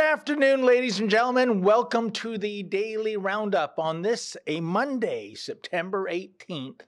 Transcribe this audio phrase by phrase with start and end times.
[0.00, 1.60] Good afternoon, ladies and gentlemen.
[1.60, 6.80] Welcome to the Daily Roundup on this, a Monday, September 18th.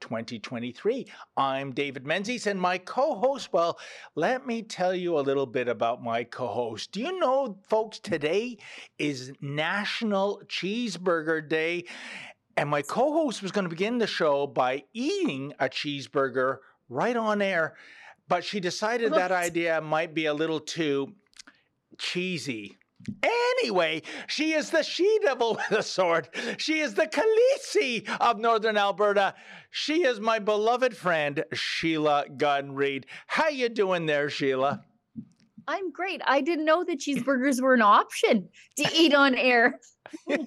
[0.00, 1.04] 2023.
[1.36, 3.52] I'm David Menzies and my co host.
[3.52, 3.76] Well,
[4.14, 6.92] let me tell you a little bit about my co host.
[6.92, 8.58] Do you know, folks, today
[9.00, 11.86] is National Cheeseburger Day.
[12.56, 16.58] And my co host was going to begin the show by eating a cheeseburger
[16.88, 17.74] right on air,
[18.28, 21.12] but she decided that idea might be a little too
[21.98, 22.78] cheesy.
[23.22, 26.28] Anyway, she is the she devil with a sword.
[26.58, 29.34] She is the Khaleesi of Northern Alberta.
[29.70, 33.06] She is my beloved friend, Sheila Gunn Reid.
[33.26, 34.84] How you doing there, Sheila?
[35.66, 36.20] I'm great.
[36.26, 39.78] I didn't know that cheeseburgers were an option to eat on air.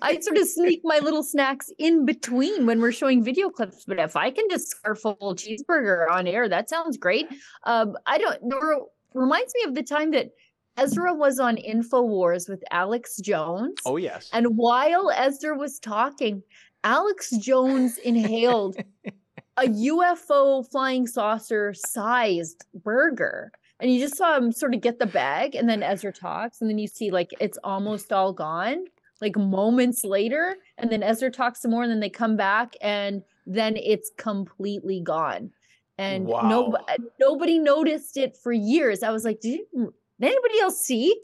[0.01, 3.85] I sort of sneak my little snacks in between when we're showing video clips.
[3.87, 7.27] But if I can just scarf a full cheeseburger on air, that sounds great.
[7.63, 8.43] Um, I don't.
[8.43, 10.31] Know, reminds me of the time that
[10.77, 13.77] Ezra was on InfoWars with Alex Jones.
[13.85, 14.29] Oh, yes.
[14.33, 16.41] And while Ezra was talking,
[16.83, 18.77] Alex Jones inhaled
[19.57, 23.51] a UFO flying saucer sized burger.
[23.79, 26.69] And you just saw him sort of get the bag, and then Ezra talks, and
[26.69, 28.85] then you see like it's almost all gone,
[29.19, 30.55] like moments later.
[30.77, 35.01] And then Ezra talks some more, and then they come back, and then it's completely
[35.01, 35.51] gone.
[35.97, 36.47] And wow.
[36.47, 36.77] no,
[37.19, 39.03] nobody noticed it for years.
[39.03, 41.15] I was like, did you did anybody else see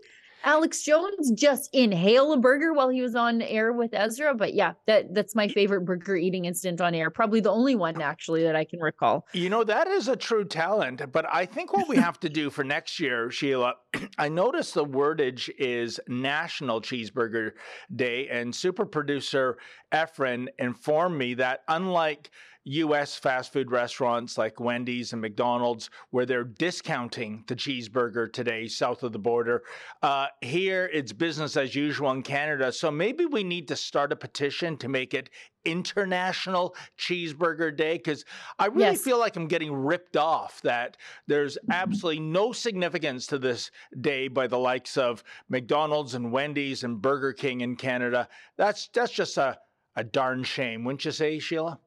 [0.43, 4.33] Alex Jones just inhale a burger while he was on air with Ezra?
[4.33, 7.09] But yeah, that that's my favorite burger eating incident on air.
[7.09, 9.27] Probably the only one actually that I can recall.
[9.33, 11.01] You know, that is a true talent.
[11.11, 13.75] But I think what we have to do for next year, Sheila,
[14.17, 17.51] I noticed the wordage is National Cheeseburger
[17.95, 19.57] Day, and super producer
[19.91, 22.31] Efren informed me that unlike
[22.65, 29.03] US fast food restaurants like Wendy's and McDonald's, where they're discounting the cheeseburger today south
[29.03, 29.63] of the border.
[30.01, 32.71] Uh, here, it's business as usual in Canada.
[32.71, 35.29] So maybe we need to start a petition to make it
[35.65, 38.25] International Cheeseburger Day because
[38.57, 39.01] I really yes.
[39.01, 40.97] feel like I'm getting ripped off that
[41.27, 47.01] there's absolutely no significance to this day by the likes of McDonald's and Wendy's and
[47.01, 48.27] Burger King in Canada.
[48.57, 49.57] That's that's just a,
[49.95, 51.79] a darn shame, wouldn't you say, Sheila?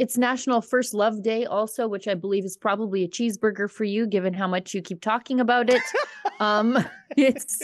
[0.00, 4.06] It's National First Love Day, also, which I believe is probably a cheeseburger for you,
[4.06, 5.82] given how much you keep talking about it.
[6.40, 6.82] um,
[7.18, 7.60] it's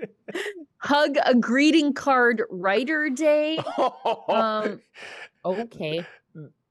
[0.78, 3.58] Hug a Greeting Card Writer Day.
[4.30, 4.80] Um,
[5.44, 6.06] okay.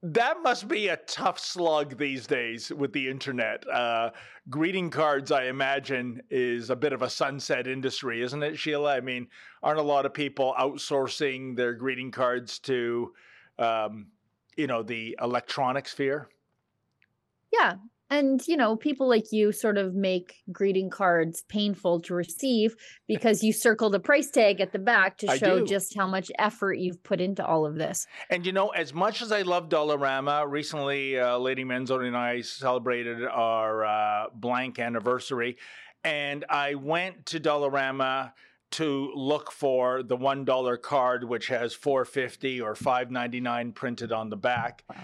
[0.01, 3.63] That must be a tough slug these days with the internet.
[3.69, 4.09] Uh,
[4.49, 8.95] greeting cards, I imagine, is a bit of a sunset industry, isn't it, Sheila?
[8.95, 9.27] I mean,
[9.61, 13.13] aren't a lot of people outsourcing their greeting cards to
[13.59, 14.07] um,
[14.57, 16.29] you know the electronic sphere?
[17.51, 17.75] Yeah
[18.11, 22.75] and you know people like you sort of make greeting cards painful to receive
[23.07, 26.73] because you circle the price tag at the back to show just how much effort
[26.73, 28.05] you've put into all of this.
[28.29, 32.41] And you know as much as i love dollarama recently uh, lady menzoni and i
[32.41, 35.57] celebrated our uh, blank anniversary
[36.03, 38.33] and i went to dollarama
[38.71, 44.37] to look for the one dollar card which has 450 or 599 printed on the
[44.37, 44.95] back wow.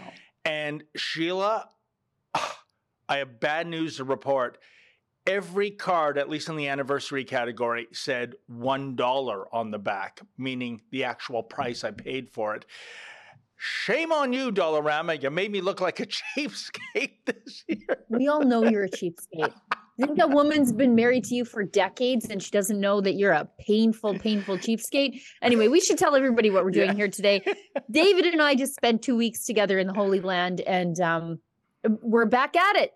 [0.46, 1.70] and sheila
[3.10, 4.58] i have bad news to report
[5.26, 10.82] every card at least in the anniversary category said one dollar on the back meaning
[10.92, 12.66] the actual price i paid for it
[13.60, 15.22] Shame on you, Dollarama.
[15.22, 16.06] You made me look like a
[16.38, 18.06] cheapskate this year.
[18.08, 19.54] We all know you're a cheapskate.
[20.06, 23.32] think a woman's been married to you for decades and she doesn't know that you're
[23.32, 25.22] a painful, painful cheapskate.
[25.42, 26.96] Anyway, we should tell everybody what we're doing yeah.
[26.96, 27.44] here today.
[27.92, 31.40] David and I just spent two weeks together in the Holy Land and um,
[32.02, 32.94] we're back at it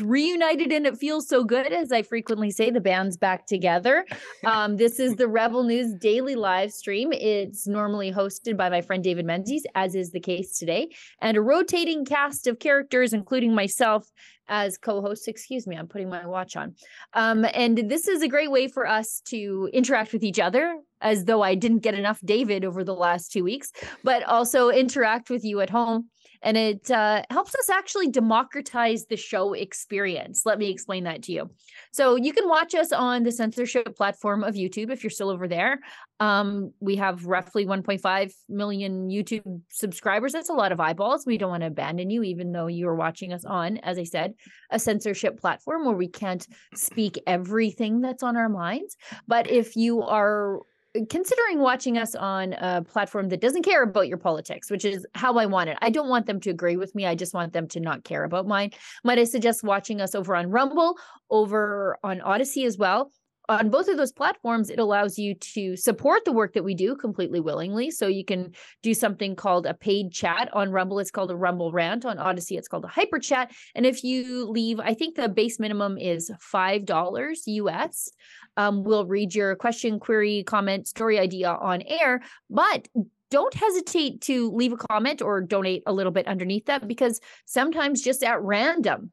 [0.00, 4.04] reunited and it feels so good as i frequently say the band's back together.
[4.44, 7.12] Um, this is the rebel news daily live stream.
[7.12, 10.88] It's normally hosted by my friend david menzies as is the case today
[11.20, 14.10] and a rotating cast of characters including myself
[14.48, 15.28] as co-host.
[15.28, 16.74] Excuse me i'm putting my watch on.
[17.12, 21.24] Um, and this is a great way for us to interact with each other as
[21.26, 23.70] though i didn't get enough david over the last two weeks
[24.02, 26.08] but also interact with you at home
[26.44, 30.42] and it uh, helps us actually democratize the show experience.
[30.44, 31.50] Let me explain that to you.
[31.90, 35.48] So you can watch us on the censorship platform of YouTube if you're still over
[35.48, 35.80] there.
[36.20, 40.32] Um, we have roughly 1.5 million YouTube subscribers.
[40.32, 41.24] That's a lot of eyeballs.
[41.26, 44.04] We don't want to abandon you, even though you are watching us on, as I
[44.04, 44.34] said,
[44.70, 48.96] a censorship platform where we can't speak everything that's on our minds.
[49.26, 50.60] But if you are
[51.08, 55.38] considering watching us on a platform that doesn't care about your politics, which is how
[55.38, 55.78] I want it.
[55.82, 57.06] I don't want them to agree with me.
[57.06, 58.70] I just want them to not care about mine.
[59.02, 60.96] Might I suggest watching us over on Rumble,
[61.30, 63.10] over on Odysee as well?
[63.48, 66.96] On both of those platforms, it allows you to support the work that we do
[66.96, 67.90] completely willingly.
[67.90, 68.52] So you can
[68.82, 70.98] do something called a paid chat on Rumble.
[70.98, 72.06] It's called a Rumble rant.
[72.06, 73.52] On Odysee, it's called a hyper chat.
[73.74, 78.10] And if you leave, I think the base minimum is $5 US.
[78.56, 82.22] Um, we'll read your question, query, comment, story idea on air.
[82.48, 82.88] But
[83.30, 88.00] don't hesitate to leave a comment or donate a little bit underneath that because sometimes
[88.00, 89.10] just at random,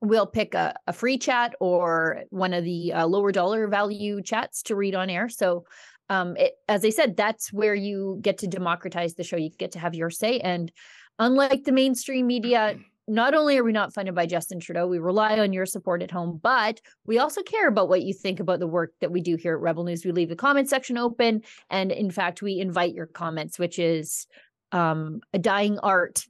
[0.00, 4.62] we'll pick a, a free chat or one of the uh, lower dollar value chats
[4.64, 5.28] to read on air.
[5.28, 5.64] So,
[6.08, 9.36] um, it, as I said, that's where you get to democratize the show.
[9.36, 10.40] You get to have your say.
[10.40, 10.72] And
[11.18, 12.76] unlike the mainstream media,
[13.06, 16.10] not only are we not funded by Justin Trudeau, we rely on your support at
[16.10, 19.36] home, but we also care about what you think about the work that we do
[19.36, 20.04] here at Rebel News.
[20.04, 21.42] We leave the comment section open.
[21.70, 24.26] And in fact, we invite your comments, which is
[24.72, 26.24] um, a dying art.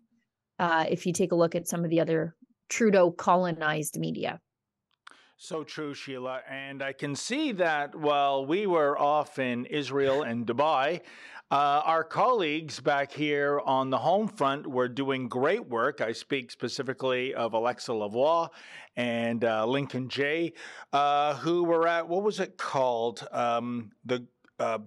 [0.58, 2.34] Uh, if you take a look at some of the other
[2.70, 4.40] Trudeau colonized media.
[5.37, 6.40] So true, Sheila.
[6.49, 11.00] And I can see that while we were off in Israel and Dubai,
[11.50, 16.00] uh, our colleagues back here on the home front were doing great work.
[16.00, 18.50] I speak specifically of Alexa Lavoie
[18.96, 20.52] and uh, Lincoln Jay,
[20.93, 23.26] uh, who were at, what was it called?
[23.32, 24.26] Um, the
[24.61, 24.78] uh,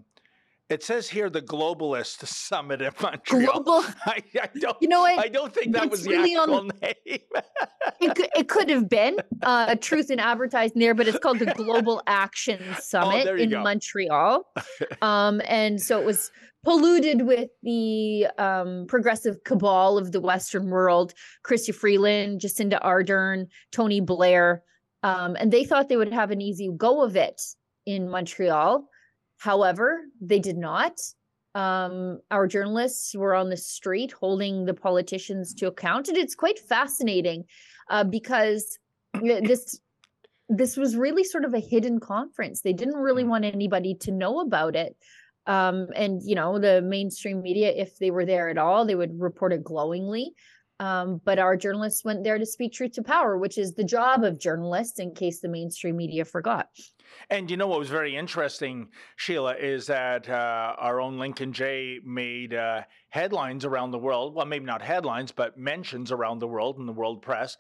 [0.74, 3.62] it says here the globalist summit in Montreal.
[3.62, 3.86] Global.
[4.06, 4.78] I, I don't.
[4.82, 5.20] You know what?
[5.20, 6.94] I don't think that was the really actual on, name.
[7.06, 11.40] it, could, it could have been uh, a truth in advertising there, but it's called
[11.40, 13.62] the Global Action oh, Summit oh, in go.
[13.62, 14.46] Montreal.
[15.02, 16.32] Um, and so it was
[16.64, 21.14] polluted with the um, progressive cabal of the Western world:
[21.46, 24.64] Chrystia Freeland, Jacinda Ardern, Tony Blair,
[25.04, 27.42] um, and they thought they would have an easy go of it
[27.86, 28.88] in Montreal
[29.44, 31.02] However, they did not.
[31.54, 36.60] Um, our journalists were on the street holding the politicians to account, and it's quite
[36.60, 37.44] fascinating
[37.90, 38.80] uh, because
[39.22, 39.82] this
[40.48, 42.62] this was really sort of a hidden conference.
[42.62, 43.32] They didn't really mm.
[43.32, 44.96] want anybody to know about it.
[45.46, 49.20] Um, and you know, the mainstream media, if they were there at all, they would
[49.20, 50.36] report it glowingly.
[50.84, 54.26] Um, but our journalists went there to speak truth to power, which is the job
[54.26, 56.68] of journalists, in case the mainstream media forgot.
[57.30, 62.00] And you know what was very interesting, Sheila, is that uh, our own Lincoln Jay
[62.04, 64.36] made uh, headlines around the world.
[64.36, 67.56] Well, maybe not headlines, but mentions around the world in the world press.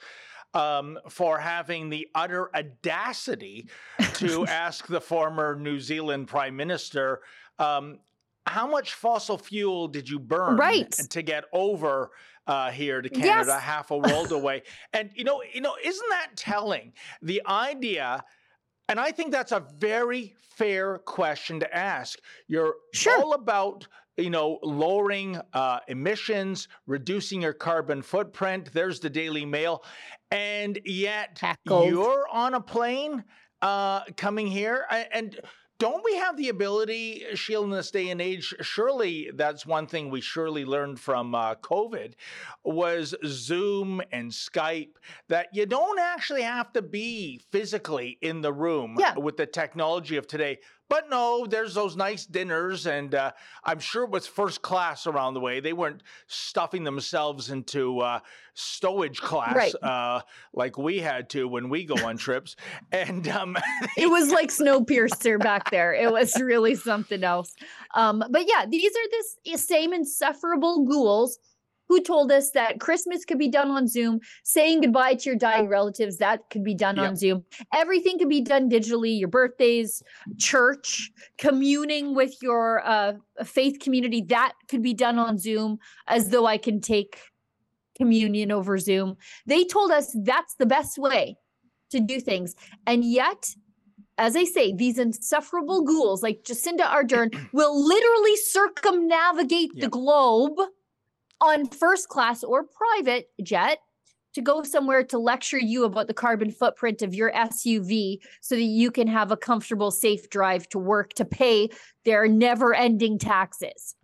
[0.53, 3.69] Um, for having the utter audacity
[4.15, 7.21] to ask the former New Zealand Prime Minister,
[7.57, 7.99] um,
[8.45, 10.91] how much fossil fuel did you burn right.
[10.91, 12.11] to get over
[12.47, 13.61] uh, here to Canada, yes.
[13.61, 14.63] half a world away?
[14.93, 16.93] And you know, you know, isn't that telling?
[17.21, 18.23] The idea
[18.89, 22.19] and I think that's a very fair question to ask.
[22.47, 23.17] You're sure.
[23.17, 23.87] all about
[24.17, 28.71] you know, lowering uh, emissions, reducing your carbon footprint.
[28.71, 29.83] There's the Daily Mail.
[30.29, 31.89] And yet Tackled.
[31.89, 33.23] you're on a plane
[33.61, 34.85] uh, coming here.
[35.11, 35.39] And
[35.83, 38.55] don't we have the ability, Sheila, in this day and age?
[38.61, 42.13] Surely that's one thing we surely learned from uh, COVID
[42.63, 44.93] was Zoom and Skype
[45.27, 49.17] that you don't actually have to be physically in the room yeah.
[49.17, 50.59] with the technology of today.
[50.93, 53.31] But no, there's those nice dinners, and uh,
[53.63, 55.59] I'm sure it was first class around the way.
[55.59, 58.19] They weren't stuffing themselves into uh,
[58.53, 59.73] stowage class right.
[59.81, 60.21] uh,
[60.53, 62.55] like we had to when we go on trips.
[62.91, 63.57] And um,
[63.97, 65.95] it was like Snowpiercer back there.
[65.95, 67.55] It was really something else.
[67.95, 71.39] Um, but yeah, these are this same insufferable ghouls
[71.93, 75.67] who told us that Christmas could be done on Zoom, saying goodbye to your dying
[75.67, 77.07] relatives, that could be done yep.
[77.07, 77.43] on Zoom.
[77.71, 80.01] Everything could be done digitally, your birthdays,
[80.39, 86.47] church, communing with your uh, faith community, that could be done on Zoom, as though
[86.47, 87.19] I can take
[87.95, 89.15] communion over Zoom.
[89.45, 91.37] They told us that's the best way
[91.91, 92.55] to do things.
[92.87, 93.53] And yet,
[94.17, 99.83] as I say, these insufferable ghouls like Jacinda Ardern will literally circumnavigate yep.
[99.83, 100.57] the globe
[101.43, 103.79] on first class or private jet
[104.33, 108.61] to go somewhere to lecture you about the carbon footprint of your SUV so that
[108.61, 111.69] you can have a comfortable, safe drive to work to pay
[112.03, 113.95] their never ending taxes.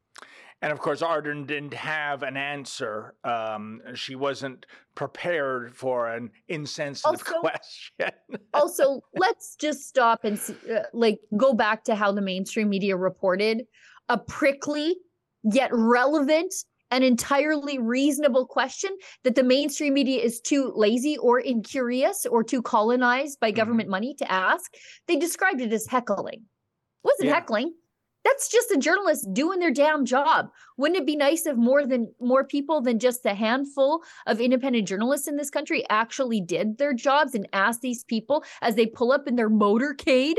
[0.62, 3.16] And of course, Ardern didn't have an answer.
[3.24, 8.12] Um, she wasn't prepared for an insensitive also, question.
[8.54, 10.38] also, let's just stop and
[10.70, 13.64] uh, like go back to how the mainstream media reported
[14.10, 14.98] a prickly
[15.44, 16.54] yet relevant
[16.92, 18.92] an entirely reasonable question
[19.24, 23.58] that the mainstream media is too lazy or incurious or too colonized by mm-hmm.
[23.58, 23.92] government mm-hmm.
[23.92, 24.74] money to ask.
[25.08, 26.42] They described it as heckling.
[26.42, 27.36] It wasn't yeah.
[27.36, 27.74] heckling.
[28.26, 30.50] That's just a journalist doing their damn job.
[30.78, 34.88] Wouldn't it be nice if more than more people than just a handful of independent
[34.88, 39.14] journalists in this country actually did their jobs and asked these people as they pull
[39.14, 40.36] up in their motorcade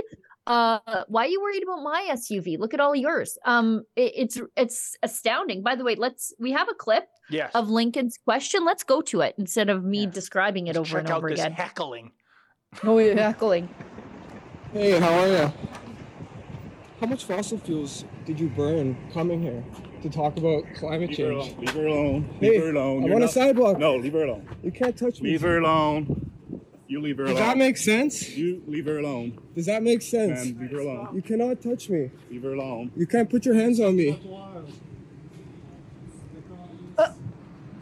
[0.51, 2.59] Uh, why are you worried about my SUV?
[2.59, 3.39] Look at all yours.
[3.45, 5.63] Um, it, it's it's astounding.
[5.63, 7.53] By the way, let's we have a clip Yes.
[7.55, 8.65] of Lincoln's question.
[8.65, 10.11] Let's go to it instead of me Yeah.
[10.11, 11.53] describing it Let's over check and out over this again.
[11.53, 12.11] heckling.
[12.83, 13.69] Oh, you're heckling.
[14.73, 15.53] Hey, how are you?
[17.01, 19.65] How much fossil fuels did you burn coming here
[20.03, 21.49] to talk about climate Leave her change?
[21.53, 21.61] alone.
[21.65, 22.37] Leave her alone.
[22.41, 22.97] Hey, Leave her alone.
[23.03, 23.79] I'm You're on a not- sidewalk.
[23.79, 24.49] No, leave her alone.
[24.63, 25.31] You can't touch me.
[25.31, 26.31] Leave her alone.
[26.91, 27.37] You leave her alone.
[27.37, 27.51] Does alone.
[27.51, 28.37] that make sense?
[28.37, 29.39] You leave her alone.
[29.55, 30.45] Does that make sense?
[30.47, 31.15] Man, leave her alone.
[31.15, 32.11] You cannot touch me.
[32.29, 32.91] Leave her alone.
[32.97, 34.21] You can't put your hands on me.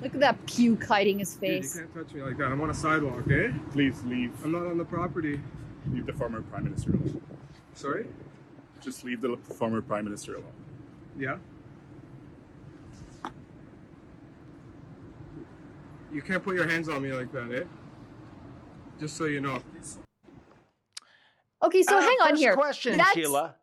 [0.03, 1.77] Look at that puke hiding his Dude, you face.
[1.77, 2.53] can't touch me like that.
[2.53, 3.53] I'm on a sidewalk, okay?
[3.73, 4.31] Please leave.
[4.45, 5.41] I'm not on the property.
[5.91, 7.23] Leave the former prime minister alone.
[7.73, 8.07] Sorry?
[8.83, 10.53] Just leave the former prime minister alone.
[11.19, 11.39] Yeah?
[16.13, 17.65] You can't put your hands on me like that, eh?
[19.01, 19.63] Just so you know.
[21.63, 22.55] Okay, so Uh, hang on here.
[22.55, 23.55] question, That's- Sheila.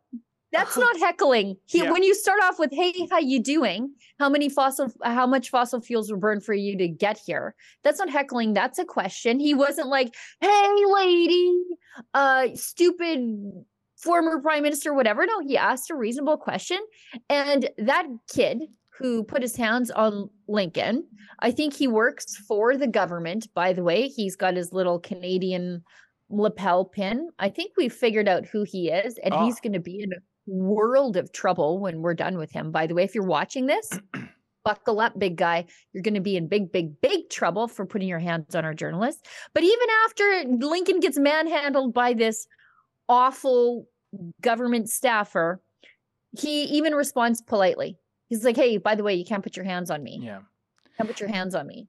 [0.51, 1.58] That's not heckling.
[1.65, 1.92] He, Yeah.
[1.92, 3.94] When you start off with "Hey, how you doing?
[4.20, 4.88] How many fossil?
[5.04, 8.54] How much fossil fuels were burned for you to get here?" That's not heckling.
[8.54, 9.39] That's a question.
[9.39, 11.62] He wasn't like, "Hey, lady,
[12.13, 13.65] uh, stupid
[13.98, 16.80] former prime minister, whatever." No, he asked a reasonable question,
[17.30, 18.63] and that kid
[18.98, 21.06] who put his hands on Lincoln,
[21.40, 23.48] I think he works for the government.
[23.54, 25.84] By the way, he's got his little Canadian
[26.30, 27.30] lapel pin.
[27.40, 29.60] I think we've figured out who he is, and he's Ah.
[29.64, 32.72] going to be in a world of trouble when we're done with him.
[32.72, 33.90] By the way, if you're watching this,
[34.64, 35.66] buckle up, big guy.
[35.94, 38.74] You're going to be in big, big, big trouble for putting your hands on our
[38.74, 39.28] journalist.
[39.54, 42.48] But even after Lincoln gets manhandled by this
[43.08, 43.88] awful
[44.42, 45.62] government staffer,
[46.40, 47.98] he even responds politely.
[48.27, 50.20] He's like, "Hey, by the way, you can't put your hands on me.
[50.22, 50.39] Yeah.
[50.98, 51.88] Can't put your hands on me."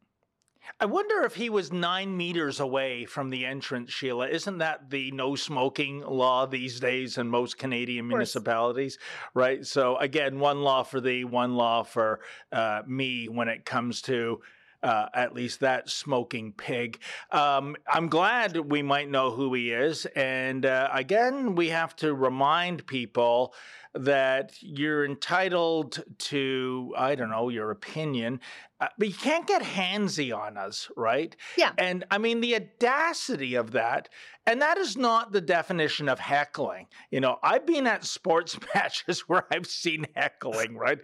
[0.80, 4.28] I wonder if he was nine meters away from the entrance, Sheila.
[4.28, 8.98] Isn't that the no smoking law these days in most Canadian municipalities?
[9.34, 9.64] Right.
[9.64, 12.20] So, again, one law for thee, one law for
[12.52, 14.40] uh, me when it comes to.
[14.82, 17.00] Uh, at least that smoking pig.
[17.32, 20.06] Um, I'm glad we might know who he is.
[20.14, 23.54] And uh, again, we have to remind people
[23.96, 28.40] that you're entitled to, I don't know, your opinion,
[28.80, 31.34] uh, but you can't get handsy on us, right?
[31.56, 31.72] Yeah.
[31.78, 34.08] And I mean, the audacity of that,
[34.46, 36.86] and that is not the definition of heckling.
[37.10, 40.98] You know, I've been at sports matches where I've seen heckling, right?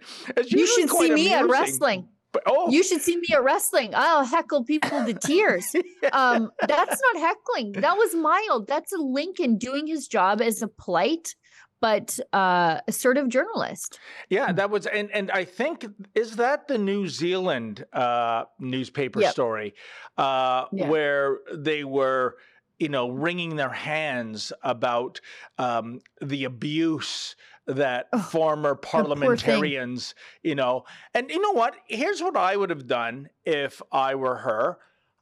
[0.45, 2.09] You should see quite me at wrestling.
[2.31, 3.91] But, oh, You should see me at wrestling.
[3.93, 5.75] I'll heckle people to tears.
[6.11, 7.73] um, that's not heckling.
[7.73, 8.67] That was mild.
[8.67, 11.35] That's a Lincoln doing his job as a polite
[11.83, 13.99] but uh, assertive journalist.
[14.29, 15.85] Yeah, that was, and and I think
[16.15, 19.31] is that the New Zealand uh, newspaper Yep.
[19.33, 19.73] story
[20.17, 20.87] uh, Yeah.
[20.89, 22.37] where they were,
[22.79, 25.19] you know, wringing their hands about
[25.57, 27.35] um, the abuse
[27.67, 31.75] that Oh, former parliamentarians, you know, and you know what?
[31.87, 34.77] Here's what I would have done if I were her.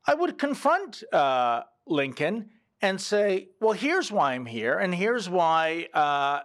[0.08, 2.52] I would confront uh, Lincoln
[2.82, 6.40] and say, well, here's why I'm here, and here's why uh,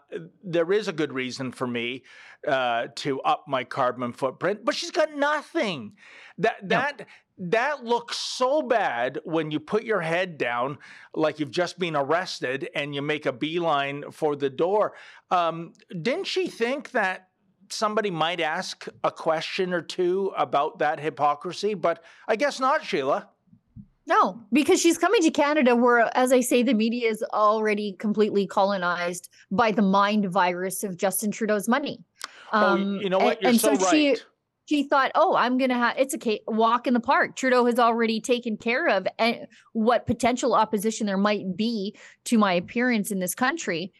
[0.44, 2.04] there is a good reason for me
[2.46, 4.64] uh, to up my carbon footprint.
[4.64, 5.94] But she's got nothing.
[6.38, 7.06] That that
[7.38, 10.78] that looks so bad when you put your head down,
[11.14, 14.92] like you've just been arrested, and you make a beeline for the door.
[15.30, 17.28] Um, didn't she think that?
[17.68, 23.28] Somebody might ask a question or two about that hypocrisy, but I guess not, Sheila.
[24.06, 28.46] No, because she's coming to Canada where, as I say, the media is already completely
[28.46, 32.04] colonized by the mind virus of Justin Trudeau's money.
[32.52, 33.38] oh, you know what?
[33.38, 33.90] and- You're and so, right.
[33.90, 34.16] she
[34.68, 37.36] she thought, oh, I'm gonna have it's a walk in the park.
[37.36, 42.52] Trudeau has already taken care of and what potential opposition there might be to my
[42.52, 43.92] appearance in this country.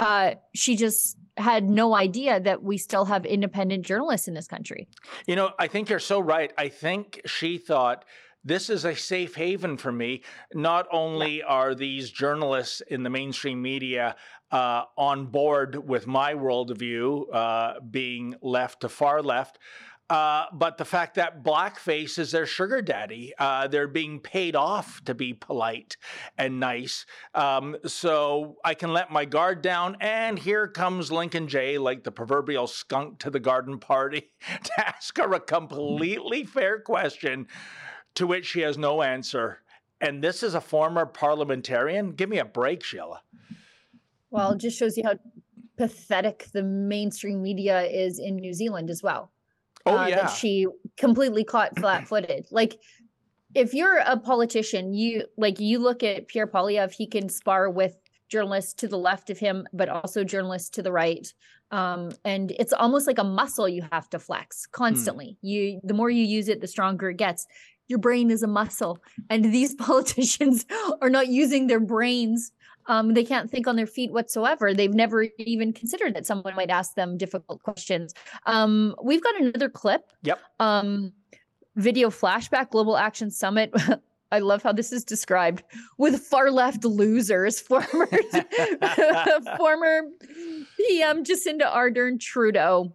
[0.00, 4.88] Uh, she just had no idea that we still have independent journalists in this country.
[5.26, 6.52] You know, I think you're so right.
[6.56, 8.04] I think she thought
[8.44, 10.22] this is a safe haven for me.
[10.52, 14.16] Not only are these journalists in the mainstream media
[14.50, 19.58] uh, on board with my worldview, uh, being left to far left.
[20.10, 25.02] Uh, but the fact that blackface is their sugar daddy, uh, they're being paid off
[25.04, 25.96] to be polite
[26.36, 27.06] and nice.
[27.34, 29.96] Um, so I can let my guard down.
[30.00, 34.30] And here comes Lincoln Jay, like the proverbial skunk to the garden party,
[34.64, 37.46] to ask her a completely fair question
[38.14, 39.60] to which she has no answer.
[40.00, 42.12] And this is a former parliamentarian.
[42.12, 43.22] Give me a break, Sheila.
[44.30, 45.18] Well, it just shows you how
[45.76, 49.30] pathetic the mainstream media is in New Zealand as well.
[49.86, 50.16] Oh, uh, yeah.
[50.16, 50.66] that she
[50.96, 52.46] completely caught flat-footed.
[52.50, 52.78] Like
[53.54, 57.96] if you're a politician, you like you look at Pierre Poilievre, he can spar with
[58.28, 61.32] journalists to the left of him, but also journalists to the right.
[61.70, 65.36] Um, and it's almost like a muscle you have to flex constantly.
[65.40, 65.46] Hmm.
[65.46, 67.46] You the more you use it, the stronger it gets.
[67.88, 68.98] Your brain is a muscle,
[69.30, 70.66] and these politicians
[71.00, 72.52] are not using their brains
[72.86, 74.74] um, they can't think on their feet whatsoever.
[74.74, 78.14] They've never even considered that someone might ask them difficult questions.
[78.46, 80.10] Um, we've got another clip.
[80.22, 80.40] Yep.
[80.60, 81.12] Um,
[81.76, 83.72] video flashback Global Action Summit.
[84.32, 85.62] I love how this is described
[85.96, 88.08] with far left losers, former
[89.56, 90.02] former
[90.76, 92.92] PM Jacinda Ardern Trudeau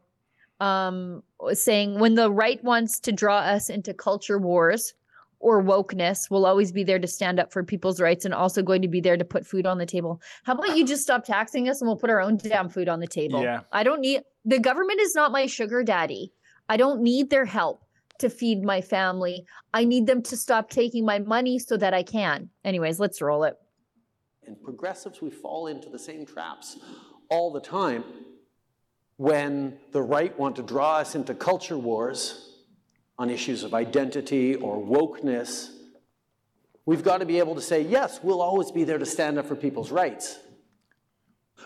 [0.59, 1.23] um,
[1.53, 4.93] saying when the right wants to draw us into culture wars,
[5.39, 8.81] or wokeness we'll always be there to stand up for people's rights and also going
[8.81, 10.21] to be there to put food on the table.
[10.43, 12.99] How about you just stop taxing us and we'll put our own damn food on
[12.99, 13.41] the table?
[13.41, 13.61] Yeah.
[13.71, 16.33] I don't need the government is not my sugar daddy.
[16.67, 17.83] I don't need their help
[18.19, 19.45] to feed my family.
[19.73, 22.49] I need them to stop taking my money so that I can.
[22.65, 23.55] Anyways, let's roll it.
[24.45, 26.77] And progressives, we fall into the same traps
[27.29, 28.03] all the time
[29.19, 32.55] when the right want to draw us into culture wars
[33.17, 35.71] on issues of identity or wokeness,
[36.85, 39.45] we've got to be able to say, yes, we'll always be there to stand up
[39.45, 40.39] for people's rights.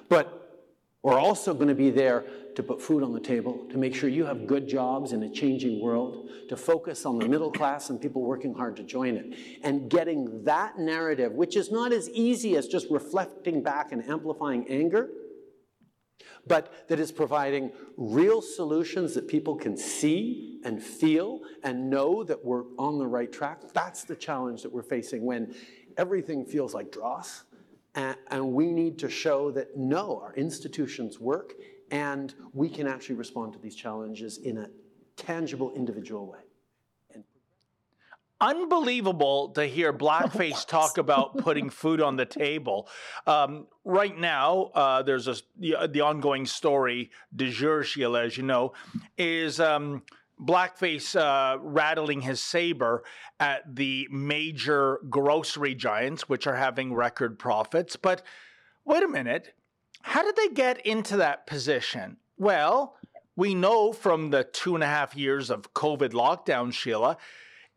[0.10, 0.66] But
[1.04, 4.10] we're also going to be there to put food on the table, to make sure
[4.10, 8.02] you have good jobs in a changing world, to focus on the middle class and
[8.02, 9.38] people working hard to join it.
[9.62, 14.68] And getting that narrative, which is not as easy as just reflecting back and amplifying
[14.70, 15.12] anger,
[16.48, 22.44] but that is providing real solutions that people can see and feel and know that
[22.44, 23.62] we're on the right track.
[23.74, 25.56] That's the challenge that we're facing when
[25.98, 27.44] everything feels like dross.
[27.96, 31.54] And, and we need to show that no, our institutions work
[31.92, 34.70] and we can actually respond to these challenges in a
[35.16, 36.40] tangible, individual way
[38.44, 42.88] unbelievable to hear blackface talk about putting food on the table.
[43.26, 48.44] Um, right now, uh, there's a the, the, ongoing story de jour, Sheila, as you
[48.44, 48.74] know,
[49.18, 49.60] is.
[49.60, 50.04] Um,
[50.42, 53.04] blackface uh, rattling his saber
[53.40, 57.96] at the major grocery giants, which are having record profits.
[57.96, 58.24] But
[58.84, 59.54] wait a minute,
[60.02, 62.18] how did they get into that position?
[62.38, 62.98] Well,
[63.36, 67.18] we know from the two and a half years of COVID lockdown, Sheila,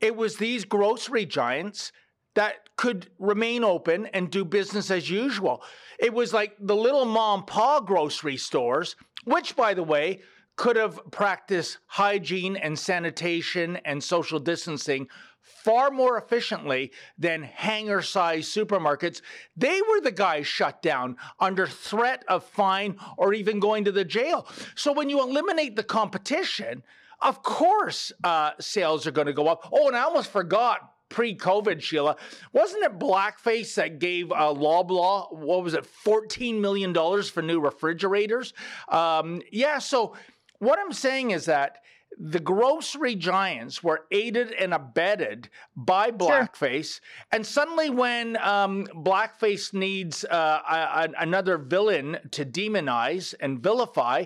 [0.01, 1.93] it was these grocery giants
[2.35, 5.63] that could remain open and do business as usual.
[5.99, 10.21] It was like the little mom pa grocery stores, which, by the way,
[10.57, 15.09] could have practiced hygiene and sanitation and social distancing
[15.41, 19.21] far more efficiently than hangar sized supermarkets.
[19.57, 24.05] They were the guys shut down under threat of fine or even going to the
[24.05, 24.49] jail.
[24.75, 26.83] So when you eliminate the competition,
[27.21, 29.69] of course, uh, sales are going to go up.
[29.73, 32.17] Oh, and I almost forgot pre-COVID, Sheila,
[32.53, 37.61] wasn't it Blackface that gave uh, Loblaw what was it, fourteen million dollars for new
[37.61, 38.53] refrigerators?
[38.89, 39.79] Um, yeah.
[39.79, 40.15] So
[40.59, 41.79] what I'm saying is that
[42.19, 47.03] the grocery giants were aided and abetted by blackface sure.
[47.33, 54.25] and suddenly when um, blackface needs uh, a, a, another villain to demonize and vilify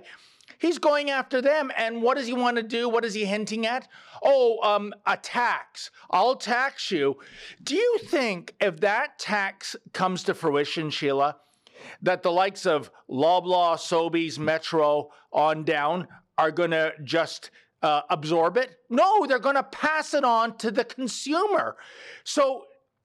[0.61, 1.73] He's going after them.
[1.75, 2.88] And what does he want to do?
[2.88, 3.88] What is he hinting at?
[4.23, 5.90] Oh, um, a tax.
[6.11, 7.16] I'll tax you.
[7.62, 11.37] Do you think if that tax comes to fruition, Sheila,
[12.03, 17.51] that the likes of Loblaw, Sobeys, Metro on down are going to just
[17.83, 18.77] uh, absorb it?
[18.90, 21.77] No, they're going to pass it on to the consumer.
[22.25, 22.64] So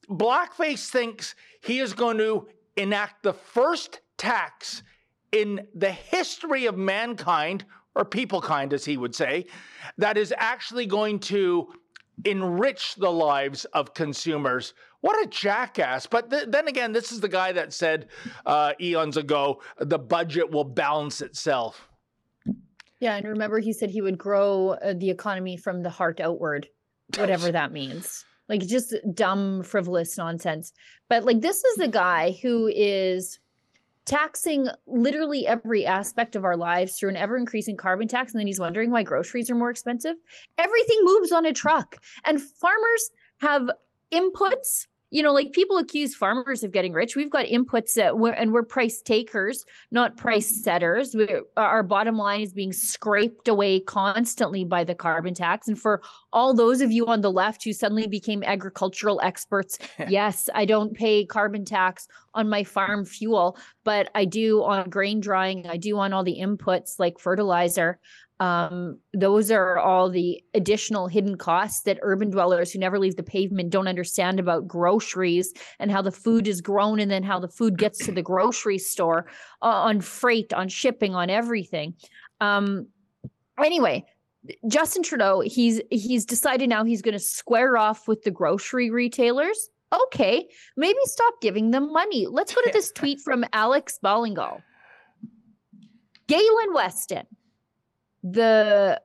[0.10, 4.84] Blackface thinks he is going to enact the first tax
[5.36, 9.46] in the history of mankind, or peoplekind, as he would say,
[9.98, 11.68] that is actually going to
[12.24, 14.74] enrich the lives of consumers.
[15.02, 16.08] What a jackass.
[16.08, 18.08] But th- then again, this is the guy that said
[18.46, 21.90] uh, eons ago the budget will balance itself.
[23.02, 23.18] Yeah.
[23.18, 26.70] And remember, he said he would grow uh, the economy from the heart outward,
[27.18, 28.24] whatever that means.
[28.48, 30.72] Like just dumb, frivolous nonsense.
[31.10, 33.40] But like, this is the guy who is
[34.06, 38.34] taxing literally every aspect of our lives through an ever increasing carbon tax.
[38.34, 40.16] And then he's wondering why groceries are more expensive.
[40.58, 43.70] Everything moves on a truck, and farmers have
[44.12, 44.88] inputs.
[45.16, 47.16] You know, like people accuse farmers of getting rich.
[47.16, 51.16] We've got inputs that we're, and we're price takers, not price setters.
[51.16, 55.70] We're, our bottom line is being scraped away constantly by the carbon tax.
[55.70, 56.02] And for
[56.34, 59.80] all those of you on the left who suddenly became agricultural experts.
[60.10, 65.22] yes, I don't pay carbon tax on my farm fuel, but I do on grain
[65.22, 68.00] drying, I do on all the inputs like fertilizer
[68.40, 73.24] um, those are all the additional hidden costs that urban dwellers who never leave the
[73.24, 77.48] pavement don't understand about groceries and how the food is grown and then how the
[77.48, 79.28] food gets to the grocery store
[79.62, 81.94] uh, on freight on shipping on everything.
[82.42, 82.88] Um,
[83.64, 84.06] anyway
[84.68, 89.70] justin trudeau he's he's decided now he's going to square off with the grocery retailers.
[89.94, 92.28] Okay maybe stop giving them money.
[92.28, 94.62] Let's go to this tweet from alex ballingall.
[96.28, 97.26] Galen weston
[98.32, 99.00] the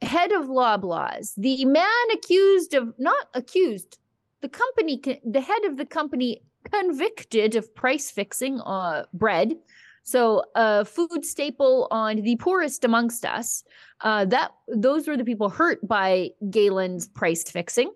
[0.00, 3.98] head of Loblaws, the man accused of not accused,
[4.40, 9.54] the company, the head of the company convicted of price fixing uh, bread.
[10.02, 13.64] So a food staple on the poorest amongst us.
[14.00, 17.92] Uh, that those were the people hurt by Galen's price fixing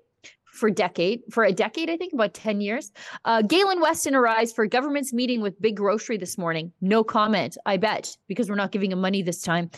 [0.54, 2.92] for decade for a decade, I think about 10 years.
[3.24, 6.72] Uh, Galen Weston arrives for government's meeting with Big Grocery this morning.
[6.80, 9.70] No comment, I bet, because we're not giving him money this time.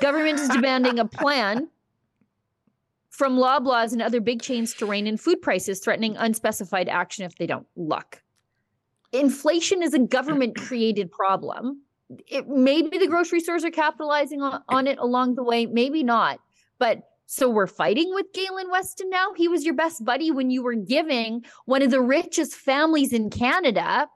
[0.00, 1.68] Government is demanding a plan
[3.10, 7.36] from Loblaws and other big chains to rein in food prices, threatening unspecified action if
[7.36, 8.20] they don't look.
[9.12, 11.82] Inflation is a government created problem.
[12.26, 16.40] It, maybe the grocery stores are capitalizing on, on it along the way, maybe not.
[16.80, 19.32] But so we're fighting with Galen Weston now.
[19.34, 23.30] He was your best buddy when you were giving one of the richest families in
[23.30, 24.08] Canada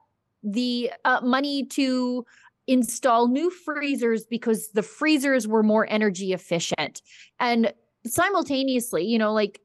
[0.42, 2.25] the uh, money to
[2.66, 7.03] install new freezers because the freezers were more energy efficient.
[7.40, 7.73] And
[8.07, 9.61] simultaneously, you know, like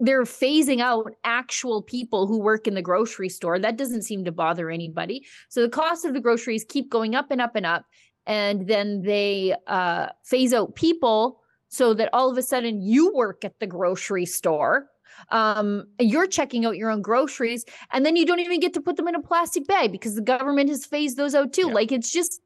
[0.00, 3.58] they're phasing out actual people who work in the grocery store.
[3.58, 5.26] That doesn't seem to bother anybody.
[5.48, 7.84] So the cost of the groceries keep going up and up and up.
[8.26, 13.44] And then they uh, phase out people so that all of a sudden you work
[13.44, 14.88] at the grocery store
[15.30, 18.96] um, you're checking out your own groceries and then you don't even get to put
[18.96, 21.68] them in a plastic bag because the government has phased those out too.
[21.68, 21.74] Yeah.
[21.74, 22.40] like it's just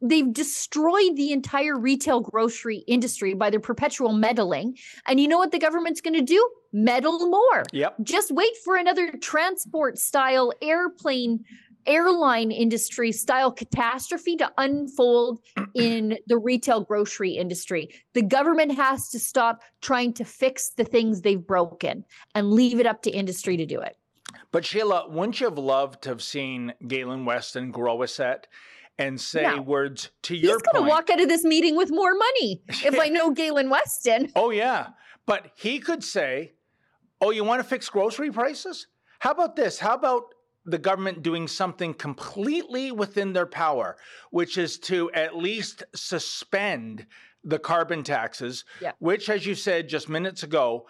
[0.00, 4.76] they've destroyed the entire retail grocery industry by their perpetual meddling.
[5.06, 6.48] And you know what the government's going to do?
[6.72, 7.64] Meddle more.
[7.72, 7.96] Yep.
[8.02, 11.44] Just wait for another transport style airplane
[11.88, 15.40] airline industry style catastrophe to unfold
[15.74, 17.88] in the retail grocery industry.
[18.14, 22.86] The government has to stop trying to fix the things they've broken and leave it
[22.86, 23.96] up to industry to do it.
[24.52, 28.46] But Sheila, wouldn't you have loved to have seen Galen Weston grow a set
[28.98, 29.62] and say no.
[29.62, 32.98] words to your He's going to walk out of this meeting with more money if
[32.98, 34.30] I know Galen Weston.
[34.34, 34.88] Oh, yeah.
[35.26, 36.52] But he could say,
[37.20, 38.86] Oh, you want to fix grocery prices?
[39.18, 39.78] How about this?
[39.78, 40.34] How about
[40.68, 43.96] the government doing something completely within their power,
[44.30, 47.06] which is to at least suspend
[47.42, 48.92] the carbon taxes, yeah.
[48.98, 50.86] which, as you said just minutes ago,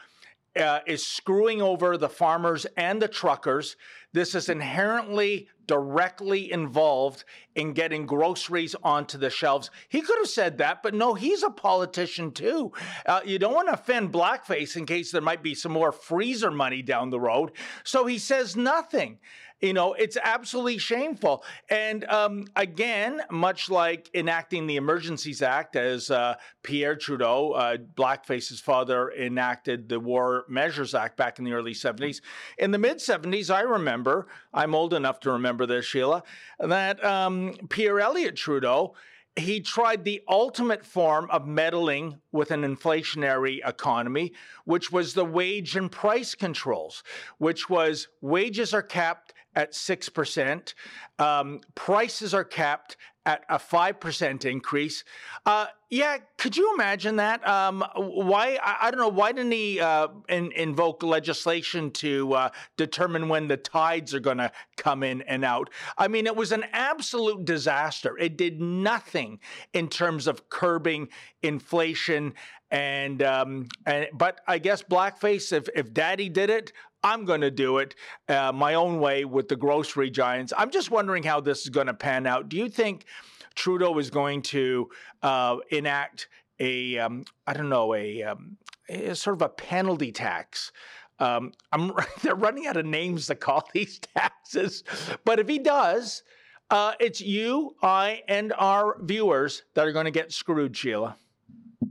[0.59, 3.77] uh, is screwing over the farmers and the truckers.
[4.13, 9.71] This is inherently directly involved in getting groceries onto the shelves.
[9.89, 12.73] He could have said that, but no, he's a politician too.
[13.07, 16.51] Uh, you don't want to offend blackface in case there might be some more freezer
[16.51, 17.53] money down the road.
[17.85, 19.19] So he says nothing.
[19.61, 21.43] You know, it's absolutely shameful.
[21.69, 28.61] And um, again, much like enacting the Emergencies Act, as uh, Pierre Trudeau, uh, Blackface's
[28.61, 32.21] father, enacted the War Measures Act back in the early 70s.
[32.59, 36.23] In the mid 70s, I remember, I'm old enough to remember this, Sheila,
[36.61, 38.95] that um, Pierre Elliott Trudeau
[39.39, 44.33] he tried the ultimate form of meddling with an inflationary economy,
[44.65, 47.03] which was the wage and price controls,
[47.39, 50.75] which was wages are capped at 6%.
[51.19, 55.03] Um, prices are capped at a 5% increase.
[55.45, 57.47] Uh, yeah, could you imagine that?
[57.47, 62.51] Um, why, I, I, don't know, why didn't he uh, in, invoke legislation to uh,
[62.77, 65.71] determine when the tides are going to come in and out?
[65.99, 68.17] I mean, it was an absolute disaster.
[68.17, 69.41] It did nothing
[69.75, 71.09] in terms of curbing
[71.43, 72.33] inflation
[72.71, 75.55] and um, and but I guess blackface.
[75.55, 76.73] If if Daddy did it,
[77.09, 77.95] I'm going to do it
[78.29, 80.53] uh, my own way with the grocery giants.
[80.57, 82.51] I'm just wondering how this is going to pan out.
[82.51, 83.07] Do you think
[83.55, 84.91] Trudeau is going to
[85.23, 86.29] uh, enact
[86.61, 88.59] a, um, I don't know, a, um,
[88.91, 90.71] a, sort of a penalty tax?
[91.19, 91.53] Um,
[92.23, 94.85] they're running out of names to call these taxes,
[95.25, 96.23] but if he does,
[96.71, 101.17] uh, it's you, I, and our viewers that are going to get screwed, Sheila.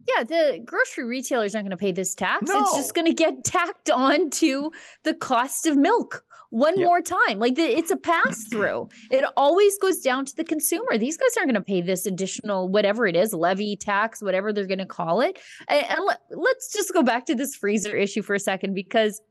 [0.08, 2.50] Yeah, the grocery retailers aren't going to pay this tax.
[2.50, 4.72] It's just going to get tacked on to
[5.04, 6.86] the cost of milk one Yep.
[6.86, 7.39] more time.
[7.39, 8.88] Like the, it's a pass through.
[9.12, 10.98] It always goes down to the consumer.
[10.98, 14.65] These guys aren't going to pay this additional whatever it is, levy, tax, whatever they're
[14.65, 15.39] going to call it.
[15.67, 19.22] And, and let, let's just go back to this freezer issue for a second because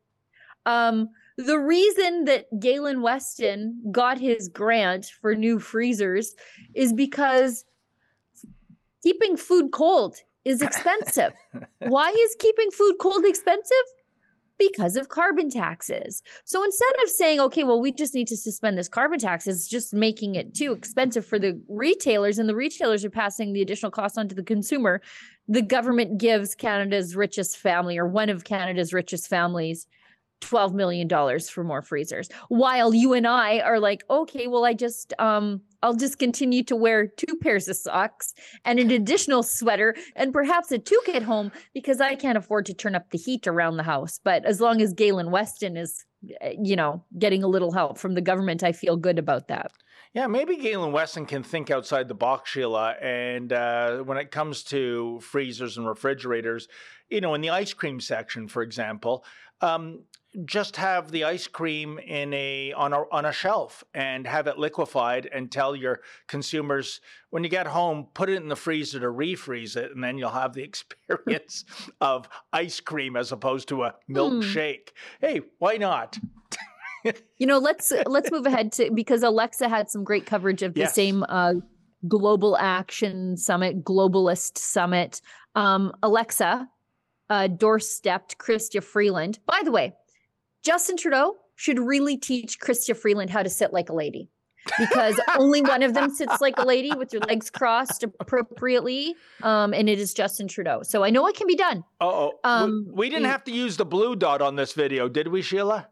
[0.66, 1.08] um
[1.38, 6.34] the reason that Galen Weston got his grant for new freezers
[6.74, 7.64] is because
[9.02, 11.32] keeping food cold is expensive.
[11.80, 13.76] Why is keeping food cold expensive?
[14.58, 16.22] Because of carbon taxes.
[16.46, 19.68] So instead of saying, okay, well, we just need to suspend this carbon tax, it's
[19.68, 23.90] just making it too expensive for the retailers, and the retailers are passing the additional
[23.90, 25.02] cost on to the consumer.
[25.46, 29.86] The government gives Canada's richest family or one of Canada's richest families
[30.42, 35.14] $12 million for more freezers while you and i are like okay well i just
[35.18, 40.32] um i'll just continue to wear two pairs of socks and an additional sweater and
[40.32, 43.76] perhaps a toque at home because i can't afford to turn up the heat around
[43.76, 46.04] the house but as long as galen weston is
[46.40, 49.70] eh, you know getting a little help from the government i feel good about that
[50.14, 52.94] Yeah, maybe Galen Weston can think outside the box, Sheila.
[53.02, 56.68] And uh, when it comes to freezers and refrigerators,
[57.10, 59.24] you know, in the ice cream section, for example,
[59.60, 60.04] um,
[60.44, 64.58] just have the ice cream in a on a on a shelf and have it
[64.58, 69.06] liquefied and tell your consumers when you get home put it in the freezer to
[69.06, 71.64] refreeze it and then you'll have the experience
[72.00, 74.88] of ice cream as opposed to a milkshake.
[75.20, 76.18] Hey, why not?
[77.38, 80.80] you know let's let's move ahead to because alexa had some great coverage of the
[80.80, 80.94] Yes.
[80.94, 81.54] same uh
[82.08, 85.20] global action summit globalist summit
[85.54, 86.68] um alexa
[87.30, 89.94] uh doorstepped Chrystia freeland by the way
[90.66, 94.28] justin trudeau should really teach Chrystia freeland how to sit like a lady
[94.80, 99.72] because only one of them sits like a lady with your legs crossed appropriately um
[99.72, 101.84] and it is justin trudeau so i know it can be done.
[102.00, 105.40] We- Um, we, didn't have to use the blue dot on this video, did we,
[105.42, 105.88] Sheila?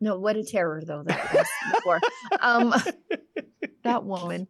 [0.00, 2.00] No, what a terror though that was before.
[2.40, 2.74] Um
[3.84, 4.48] that woman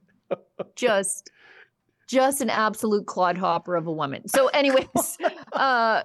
[0.75, 1.31] just
[2.09, 4.29] just an absolute clodhopper of a woman.
[4.29, 5.19] So anyways,
[5.53, 6.03] uh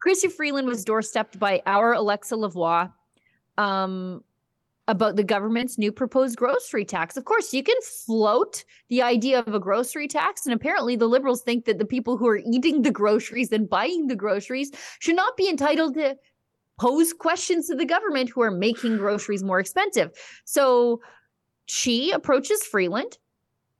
[0.00, 2.92] Chrissy Freeland was doorstepped by our Alexa Lavoie
[3.56, 4.22] um
[4.88, 7.18] about the government's new proposed grocery tax.
[7.18, 11.42] Of course, you can float the idea of a grocery tax and apparently the liberals
[11.42, 15.36] think that the people who are eating the groceries and buying the groceries should not
[15.36, 16.16] be entitled to
[16.80, 20.10] pose questions to the government who are making groceries more expensive.
[20.46, 21.02] So
[21.66, 23.18] she approaches Freeland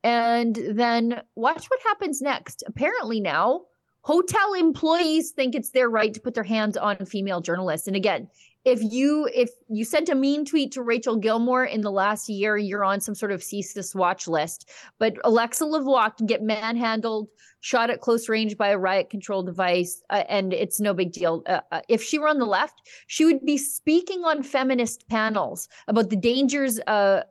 [0.03, 2.63] and then watch what happens next.
[2.67, 3.61] Apparently, now
[4.01, 7.87] hotel employees think it's their right to put their hands on female journalists.
[7.87, 8.27] And again,
[8.65, 12.57] if you if you sent a mean tweet to Rachel Gilmore in the last year,
[12.57, 14.69] you're on some sort of CSIS watch list.
[14.99, 17.29] But Alexa Lavoie can get manhandled,
[17.61, 21.41] shot at close range by a riot control device, uh, and it's no big deal.
[21.45, 25.69] Uh, uh, if she were on the left, she would be speaking on feminist panels
[25.87, 27.21] about the dangers uh,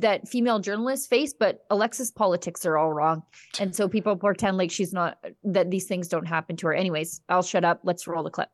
[0.00, 1.32] that female journalists face.
[1.32, 3.22] But Alexa's politics are all wrong,
[3.60, 6.74] and so people pretend like she's not that these things don't happen to her.
[6.74, 7.80] Anyways, I'll shut up.
[7.84, 8.48] Let's roll the clip.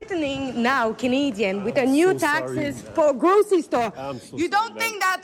[0.00, 3.92] threatening now Canadian with a new taxes for grocery store.
[4.34, 5.22] you don't think that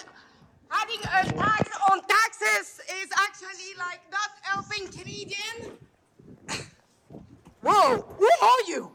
[0.71, 5.79] adding a tax on taxes is actually like not helping Canadian?
[7.63, 8.91] Whoa, who are you?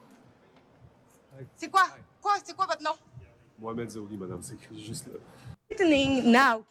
[1.56, 1.84] C'est quoi?
[2.22, 2.34] Quoi?
[2.44, 2.96] C'est quoi votre nom?
[3.60, 5.20] Mohamed Zaouli, madame, c'est juste là.
[5.70, 6.64] Threatening now.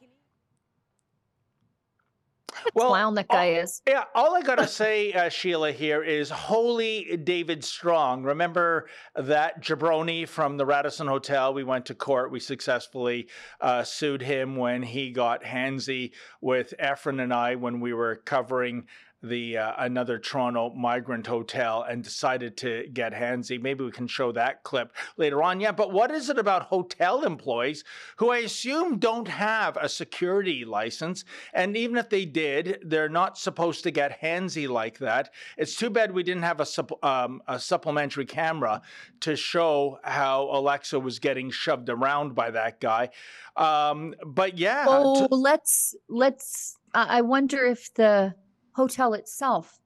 [2.74, 3.82] Well, Clown that guy is.
[3.86, 8.24] Yeah, all I gotta say, uh, Sheila, here is holy David Strong.
[8.24, 11.54] Remember that jabroni from the Radisson Hotel?
[11.54, 12.30] We went to court.
[12.30, 13.28] We successfully
[13.60, 18.86] uh, sued him when he got handsy with Efren and I when we were covering
[19.28, 23.60] the uh, another Toronto migrant hotel and decided to get handsy.
[23.60, 25.60] Maybe we can show that clip later on.
[25.60, 27.84] Yeah, but what is it about hotel employees
[28.16, 31.24] who I assume don't have a security license?
[31.52, 35.30] And even if they did, they're not supposed to get handsy like that.
[35.56, 38.82] It's too bad we didn't have a, um, a supplementary camera
[39.20, 43.10] to show how Alexa was getting shoved around by that guy.
[43.56, 46.76] Um, but yeah, Oh, to- let's let's.
[46.94, 48.34] I wonder if the
[48.76, 49.80] hotel itself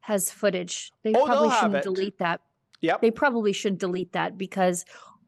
[0.00, 0.90] has footage.
[1.04, 1.82] They Oh, probably shouldn't it.
[1.84, 2.40] delete that.
[2.80, 3.00] yep.
[3.00, 4.84] They probably shouldn't delete that because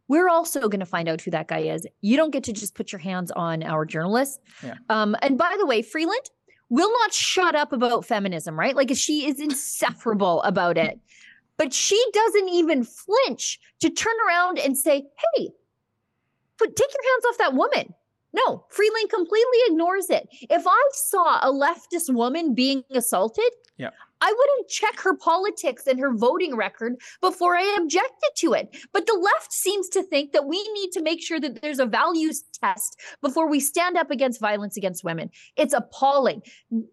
[0.09, 1.87] we're also going to find out who that guy is.
[2.00, 4.38] You don't get to just put your hands on our journalists.
[4.62, 4.74] Yeah.
[4.90, 6.29] Um, and by the way, Freeland
[6.68, 8.74] will not shut up about feminism, right?
[8.74, 10.98] Like she is insufferable about it.
[11.57, 15.05] But she doesn't even flinch to turn around and say,
[15.37, 15.48] hey,
[16.59, 17.94] put take your hands off that woman.
[18.35, 20.29] No, Freeland completely ignores it.
[20.51, 23.90] If I saw a leftist woman being assaulted, Yeah.
[24.20, 28.75] I wouldn't check her politics and her voting record before I objected to it.
[28.92, 31.85] But the left seems to think that we need to make sure that there's a
[31.87, 35.31] values test before we stand up against violence against women.
[35.57, 36.42] It's appalling.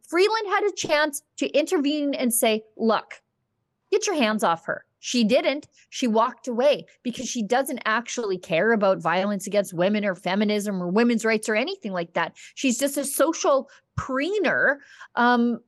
[0.07, 3.21] Freeland had a chance to intervene and say, look,
[3.91, 4.83] get your hands off her.
[5.01, 5.67] She didn't.
[5.89, 10.87] She walked away because she doesn't actually care about violence against women or feminism or
[10.87, 12.37] women's rights or anything like that.
[12.53, 13.67] She's just a social
[13.99, 14.77] preener
[15.15, 15.59] um,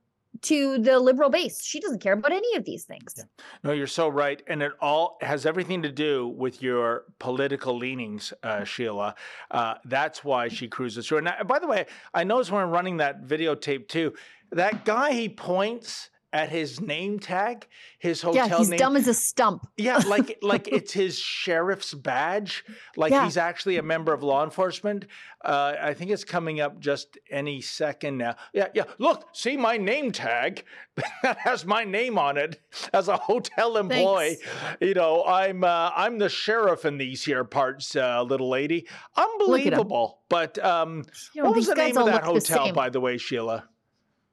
[0.41, 1.65] to the liberal base.
[1.65, 3.15] She doesn't care about any of these things.
[3.17, 3.23] Yeah.
[3.63, 4.41] No, you're so right.
[4.45, 9.15] And it all has everything to do with your political leanings, uh, Sheila.
[9.49, 11.19] Uh, that's why she cruises through.
[11.19, 14.13] And I, by the way, I noticed when I'm running that videotape too,
[14.51, 17.67] that guy he points at his name tag,
[17.99, 18.51] his hotel name.
[18.51, 18.79] yeah, he's name.
[18.79, 19.67] dumb as a stump.
[19.77, 22.65] Yeah, like like it's his sheriff's badge.
[22.97, 23.23] Like yeah.
[23.23, 25.05] he's actually a member of law enforcement.
[25.45, 28.35] Uh, I think it's coming up just any second now.
[28.51, 28.85] Yeah, yeah.
[28.97, 30.65] Look, see my name tag
[31.23, 32.59] that has my name on it
[32.93, 34.37] as a hotel employee.
[34.41, 34.77] Thanks.
[34.81, 38.87] You know, I'm uh, I'm the sheriff in these here parts, uh, little lady.
[39.15, 40.21] Unbelievable.
[40.29, 43.65] But um, you know, what was the name of that hotel, by the way, Sheila?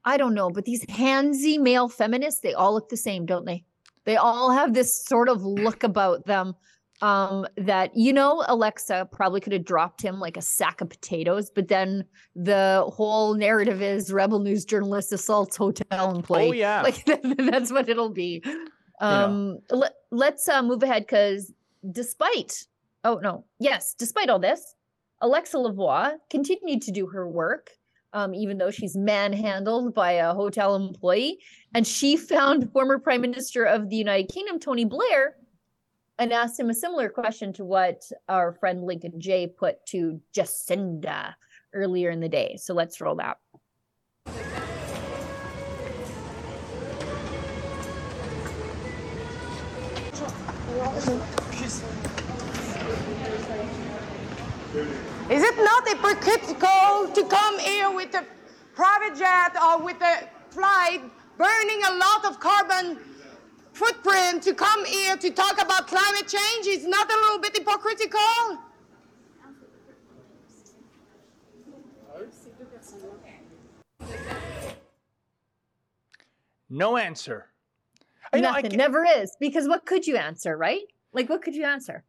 [0.03, 3.63] I don't know, but these handsy male feminists, they all look the same, don't they?
[4.05, 6.55] They all have this sort of look about them
[7.01, 11.49] um, that, you know, Alexa probably could have dropped him like a sack of potatoes,
[11.53, 16.49] but then the whole narrative is rebel news journalist assaults hotel employee.
[16.49, 16.81] Oh, yeah.
[16.81, 17.05] Like
[17.37, 18.43] that's what it'll be.
[18.99, 19.75] Um, yeah.
[19.75, 21.51] let, let's uh, move ahead because
[21.91, 22.65] despite,
[23.03, 24.75] oh, no, yes, despite all this,
[25.21, 27.71] Alexa Lavoie continued to do her work
[28.13, 31.39] um, even though she's manhandled by a hotel employee.
[31.73, 35.35] And she found former Prime Minister of the United Kingdom, Tony Blair,
[36.19, 41.33] and asked him a similar question to what our friend Lincoln Jay put to Jacinda
[41.73, 42.57] earlier in the day.
[42.59, 43.37] So let's roll that.
[55.31, 58.25] Is it not hypocritical to come here with a
[58.75, 61.01] private jet or with a flight
[61.37, 62.99] burning a lot of carbon
[63.71, 66.67] footprint to come here to talk about climate change?
[66.67, 68.59] Is not a little bit hypocritical?
[76.69, 77.45] No answer.
[78.33, 78.71] I Nothing.
[78.71, 79.37] Know, never is.
[79.39, 80.83] Because what could you answer, right?
[81.13, 82.03] Like, what could you answer?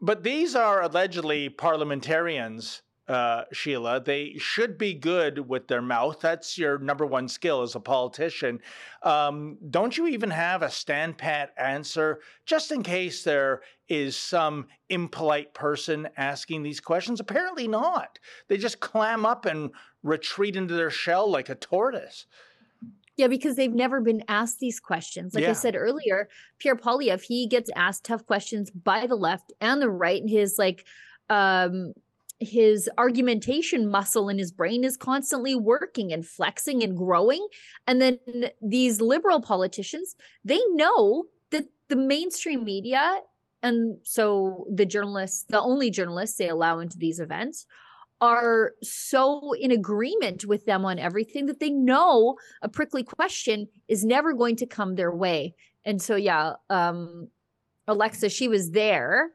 [0.00, 4.00] But these are allegedly parliamentarians, uh, Sheila.
[4.00, 6.20] They should be good with their mouth.
[6.20, 8.60] That's your number one skill as a politician.
[9.02, 14.68] Um, don't you even have a stand pat answer just in case there is some
[14.88, 17.20] impolite person asking these questions?
[17.20, 18.18] Apparently not.
[18.48, 19.70] They just clam up and
[20.02, 22.24] retreat into their shell like a tortoise.
[23.20, 25.34] Yeah, because they've never been asked these questions.
[25.34, 25.50] Like yeah.
[25.50, 29.90] I said earlier, Pierre Poilievre, he gets asked tough questions by the left and the
[29.90, 30.22] right.
[30.22, 30.86] And his like
[31.28, 31.92] um
[32.38, 37.46] his argumentation muscle in his brain is constantly working and flexing and growing.
[37.86, 38.18] And then
[38.62, 43.20] these liberal politicians, they know that the mainstream media
[43.62, 47.66] and so the journalists, the only journalists they allow into these events
[48.20, 54.04] are so in agreement with them on everything that they know a prickly question is
[54.04, 55.54] never going to come their way.
[55.84, 57.28] And so, yeah, um,
[57.86, 59.30] Alexa, she was there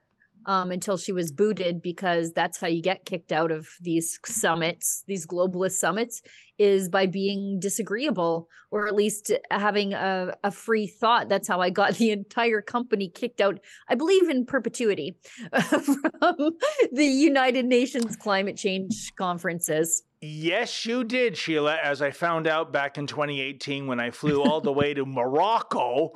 [0.46, 5.04] um, until she was booted because that's how you get kicked out of these summits,
[5.08, 6.22] these globalist summits,
[6.58, 11.30] is by being disagreeable or at least having a, a free thought.
[11.30, 15.18] That's how I got the entire company kicked out, I believe in perpetuity
[15.70, 16.58] from
[16.92, 20.04] the United Nations climate change conferences.
[20.28, 24.60] Yes, you did, Sheila, as I found out back in 2018 when I flew all
[24.60, 26.14] the way to Morocco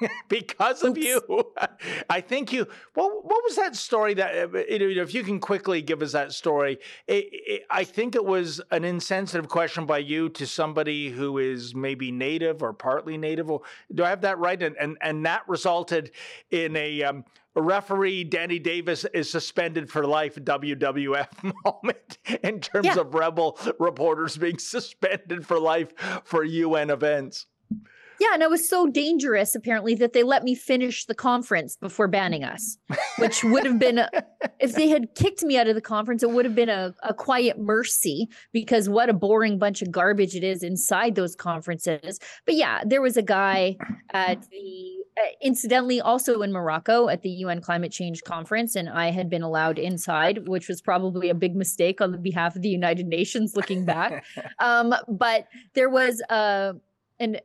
[0.28, 1.06] because of Oops.
[1.06, 1.44] you.
[2.10, 6.02] I think you, what, what was that story that, uh, if you can quickly give
[6.02, 10.46] us that story, it, it, I think it was an insensitive question by you to
[10.46, 13.50] somebody who is maybe native or partly native.
[13.92, 14.62] Do I have that right?
[14.62, 16.12] And, and, and that resulted
[16.52, 17.24] in a, um,
[17.56, 23.00] referee Danny Davis is suspended for life WWF moment in terms yeah.
[23.00, 25.92] of rebel reporters being suspended for life
[26.22, 27.46] for UN events.
[28.20, 32.08] Yeah, and it was so dangerous apparently that they let me finish the conference before
[32.08, 32.76] banning us,
[33.18, 34.10] which would have been a,
[34.58, 37.14] if they had kicked me out of the conference, it would have been a, a
[37.14, 42.18] quiet mercy because what a boring bunch of garbage it is inside those conferences.
[42.44, 43.76] But yeah, there was a guy
[44.10, 49.10] at the uh, incidentally also in Morocco at the UN climate change conference and I
[49.10, 52.68] had been allowed inside, which was probably a big mistake on the behalf of the
[52.68, 54.24] United Nations looking back.
[54.58, 56.72] um, but there was a uh,
[57.20, 57.36] an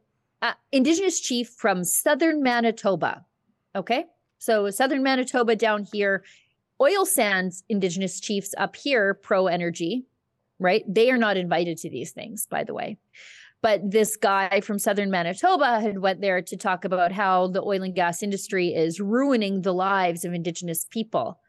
[0.44, 3.26] uh, Indigenous chief from southern Manitoba.
[3.76, 4.06] Okay.
[4.40, 6.24] So southern Manitoba down here,
[6.82, 10.06] oil sands Indigenous chiefs up here, pro energy,
[10.60, 10.84] right?
[10.88, 12.98] They are not invited to these things, by the way.
[13.62, 17.82] But this guy from southern Manitoba had went there to talk about how the oil
[17.82, 21.40] and gas industry is ruining the lives of Indigenous people.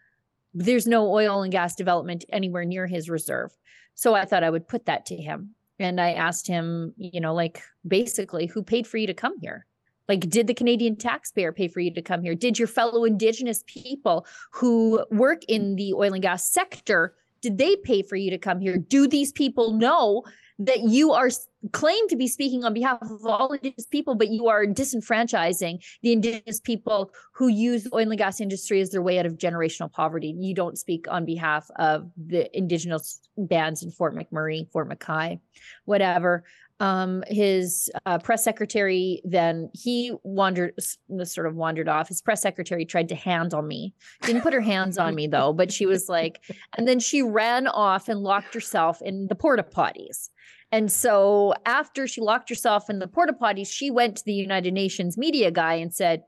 [0.54, 3.50] There's no oil and gas development anywhere near his reserve.
[3.96, 5.56] So I thought I would put that to him.
[5.78, 9.66] And I asked him, you know, like basically, who paid for you to come here?
[10.08, 12.34] Like, did the Canadian taxpayer pay for you to come here?
[12.34, 17.76] Did your fellow Indigenous people who work in the oil and gas sector, did they
[17.76, 18.76] pay for you to come here?
[18.76, 20.24] Do these people know
[20.58, 21.30] that you are
[21.72, 26.12] claimed to be speaking on behalf of all indigenous people, but you are disenfranchising the
[26.12, 29.90] indigenous people who use the oil and gas industry as their way out of generational
[29.90, 30.34] poverty.
[30.38, 35.40] You don't speak on behalf of the indigenous bands in Fort McMurray, Fort McKay,
[35.86, 36.44] whatever.
[36.80, 40.74] Um, his uh, press secretary then he wandered,
[41.22, 42.08] sort of wandered off.
[42.08, 45.72] His press secretary tried to handle me, didn't put her hands on me though, but
[45.72, 46.40] she was like,
[46.76, 50.30] and then she ran off and locked herself in the porta potties.
[50.72, 54.74] And so after she locked herself in the porta potties, she went to the United
[54.74, 56.24] Nations media guy and said,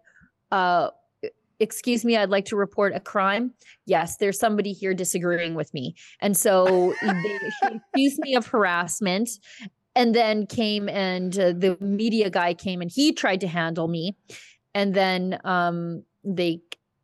[0.53, 0.91] uh,
[1.59, 3.53] excuse me, I'd like to report a crime.
[3.87, 5.95] Yes, there's somebody here disagreeing with me.
[6.21, 9.31] And so they, she accused me of harassment
[9.97, 14.17] and then came and uh, the media guy came and he tried to handle me.
[14.75, 16.61] And then um, they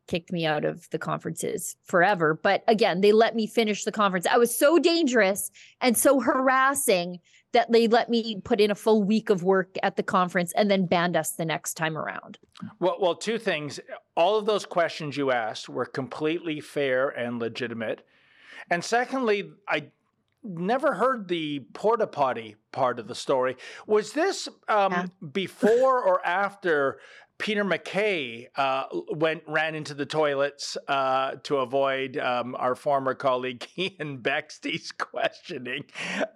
[0.06, 2.38] kicked me out of the conferences forever.
[2.40, 4.26] But again, they let me finish the conference.
[4.26, 7.18] I was so dangerous and so harassing
[7.52, 10.70] that they let me put in a full week of work at the conference and
[10.70, 12.38] then banned us the next time around.
[12.78, 13.80] Well, well, two things.
[14.16, 18.06] All of those questions you asked were completely fair and legitimate.
[18.70, 19.84] And secondly, I
[20.44, 23.56] never heard the porta potty part of the story.
[23.86, 25.06] Was this um, yeah.
[25.32, 26.98] before or after
[27.38, 33.60] Peter MacKay uh, went ran into the toilets uh, to avoid um, our former colleague
[33.76, 35.84] Keean Bexte's questioning.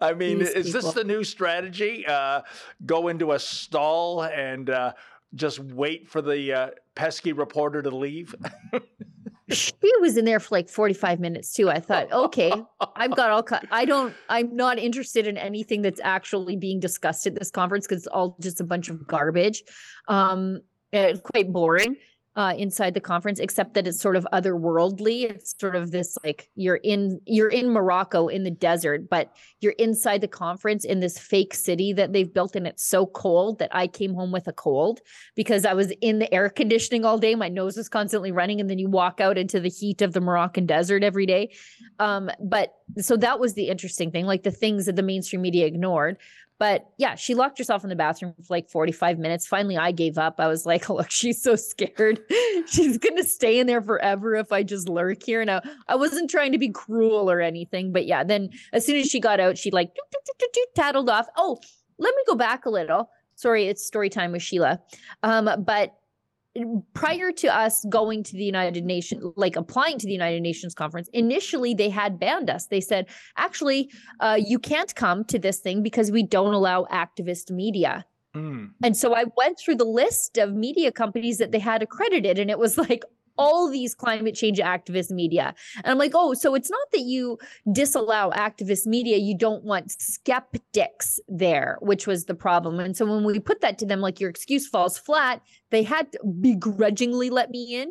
[0.00, 0.80] I mean, These is people.
[0.80, 2.04] this the new strategy?
[2.06, 2.42] Uh,
[2.84, 4.94] go into a stall and uh,
[5.34, 8.34] just wait for the uh, pesky reporter to leave?
[9.50, 11.70] she was in there for like 45 minutes too.
[11.70, 12.52] I thought, okay,
[12.96, 17.34] I've got all, I don't, I'm not interested in anything that's actually being discussed at
[17.34, 19.62] this conference because it's all just a bunch of garbage.
[20.08, 20.60] Um,
[20.92, 21.96] uh, quite boring
[22.36, 25.30] uh, inside the conference, except that it's sort of otherworldly.
[25.30, 29.72] It's sort of this like you're in you're in Morocco in the desert, but you're
[29.78, 33.74] inside the conference in this fake city that they've built, and it's so cold that
[33.74, 35.00] I came home with a cold
[35.34, 37.34] because I was in the air conditioning all day.
[37.34, 40.20] My nose was constantly running, and then you walk out into the heat of the
[40.20, 41.54] Moroccan desert every day.
[41.98, 45.64] Um, but so that was the interesting thing, like the things that the mainstream media
[45.64, 46.18] ignored.
[46.58, 49.46] But yeah, she locked herself in the bathroom for like 45 minutes.
[49.46, 50.36] Finally, I gave up.
[50.38, 52.20] I was like, look, she's so scared.
[52.66, 55.44] she's going to stay in there forever if I just lurk here.
[55.44, 57.92] Now, I wasn't trying to be cruel or anything.
[57.92, 59.90] But yeah, then as soon as she got out, she like
[60.74, 61.26] tattled off.
[61.36, 61.58] Oh,
[61.98, 63.10] let me go back a little.
[63.34, 64.80] Sorry, it's story time with Sheila.
[65.22, 65.94] Um, but
[66.94, 71.08] prior to us going to the United Nations, like applying to the United Nations conference,
[71.12, 72.66] initially they had banned us.
[72.66, 73.90] They said, actually,
[74.20, 78.04] uh, you can't come to this thing because we don't allow activist media.
[78.34, 78.70] Mm.
[78.82, 82.50] And so I went through the list of media companies that they had accredited, and
[82.50, 83.04] it was like
[83.38, 85.54] all these climate change activist media.
[85.76, 87.38] And I'm like, oh, so it's not that you
[87.72, 92.80] disallow activist media, you don't want skeptics there, which was the problem.
[92.80, 96.12] And so when we put that to them, like your excuse falls flat, they had
[96.12, 97.90] to begrudgingly let me in.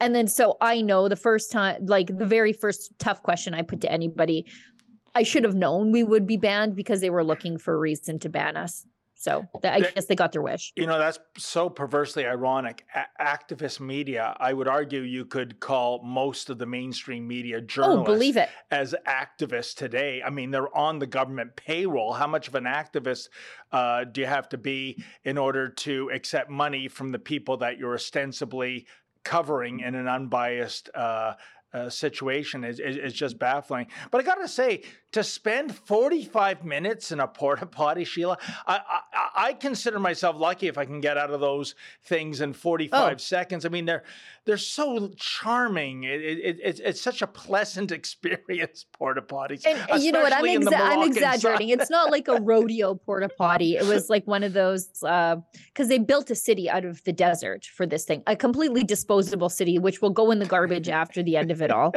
[0.00, 3.62] And then so I know the first time, like the very first tough question I
[3.62, 4.46] put to anybody,
[5.14, 8.18] I should have known we would be banned because they were looking for a reason
[8.20, 8.84] to ban us.
[9.24, 10.70] So I guess they got their wish.
[10.76, 12.84] You know, that's so perversely ironic.
[12.94, 18.10] A- activist media, I would argue you could call most of the mainstream media journalists
[18.10, 18.50] oh, believe it.
[18.70, 20.22] as activists today.
[20.22, 22.12] I mean, they're on the government payroll.
[22.12, 23.30] How much of an activist
[23.72, 27.78] uh, do you have to be in order to accept money from the people that
[27.78, 28.86] you're ostensibly
[29.22, 31.32] covering in an unbiased uh,
[31.74, 33.88] uh, situation is, is, is, just baffling.
[34.12, 34.84] But I got to say,
[35.14, 38.36] to spend 45 minutes in a porta potty, Sheila,
[38.66, 38.80] I,
[39.12, 43.14] I, I, consider myself lucky if I can get out of those things in 45
[43.14, 43.16] oh.
[43.16, 43.64] seconds.
[43.64, 44.02] I mean, they're
[44.44, 46.04] they're so charming.
[46.04, 49.64] It, it, it, it's such a pleasant experience, porta potties.
[49.64, 50.32] And, you know what?
[50.32, 51.70] I'm, exa- I'm exaggerating.
[51.70, 53.76] It's not like a rodeo porta potty.
[53.76, 55.42] It was like one of those because
[55.78, 59.48] uh, they built a city out of the desert for this thing, a completely disposable
[59.48, 61.94] city, which will go in the garbage after the end of it all.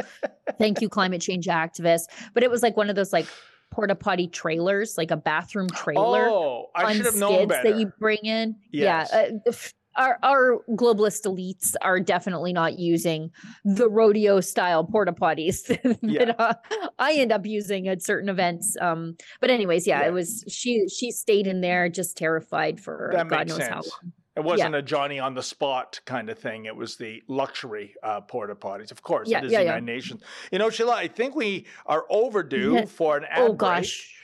[0.58, 2.06] Thank you, climate change activists.
[2.32, 3.26] But it was like one of those like
[3.70, 7.70] porta potty trailers, like a bathroom trailer Oh, I should have known better.
[7.70, 8.56] that you bring in.
[8.72, 9.10] Yes.
[9.12, 9.30] Yeah.
[9.46, 9.52] Uh,
[9.96, 13.30] our, our globalist elites are definitely not using
[13.64, 16.32] the rodeo style porta potties that Yeah.
[16.38, 16.54] uh,
[17.00, 18.76] I end up using at certain events.
[18.80, 20.08] Um, but anyways, yeah, Yeah.
[20.08, 24.12] it was she she stayed in there just terrified for that God knows how long.
[24.38, 26.66] It wasn't a Johnny on the spot kind of thing.
[26.66, 28.90] It was the luxury uh, porta potties.
[28.90, 29.70] Of course, Yeah, it is yeah, the yeah.
[29.76, 30.22] United Nations.
[30.52, 33.58] You know, Sheila, I think we are overdue for an ad Oh break.
[33.58, 34.14] gosh.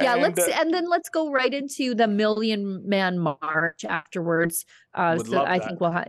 [0.00, 4.66] Yeah, And, let's uh, and then let's go right into the Million Man March afterwards.
[4.92, 5.68] Uh, so I that.
[5.68, 6.08] think we'll have.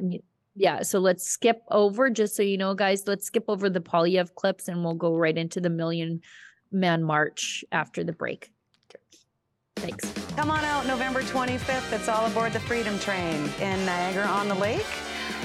[0.56, 3.04] Yeah, so let's skip over just so you know, guys.
[3.08, 6.22] Let's skip over the Poilievre clips and we'll go right into the Million
[6.72, 8.52] Man March after the break.
[9.76, 10.25] Thanks.
[10.36, 11.94] Come on out November 25th.
[11.94, 14.86] It's all aboard the Freedom Train in Niagara on the Lake.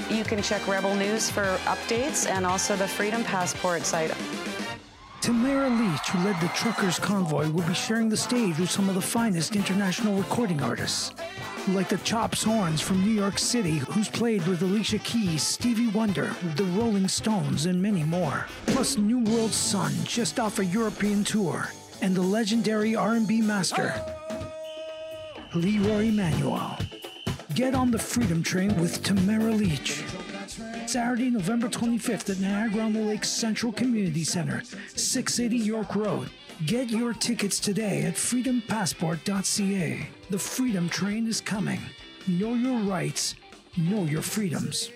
[0.09, 4.13] You can check Rebel News for updates and also the Freedom Passport site.
[5.21, 8.95] Tamara Lich, who led the truckers' convoy, will be sharing the stage with some of
[8.95, 11.13] the finest international recording artists.
[11.69, 16.35] Like the Chops Horns from New York City, who's played with Alicia Keys, Stevie Wonder,
[16.55, 18.45] the Rolling Stones, and many more.
[18.65, 21.69] Plus New World Sun, just off a European tour,
[22.01, 23.93] and the legendary R&B master,
[25.53, 26.77] Leroy Emanuel.
[27.55, 30.03] Get on the Freedom Train with Tamara Lich.
[30.87, 34.61] Saturday, November 25th at Niagara on the Lake Central Community Center,
[34.95, 36.29] 680 York Road.
[36.65, 40.09] Get your tickets today at freedompassport.ca.
[40.29, 41.81] The Freedom Train is coming.
[42.27, 43.35] Know your rights,
[43.77, 44.89] know your freedoms.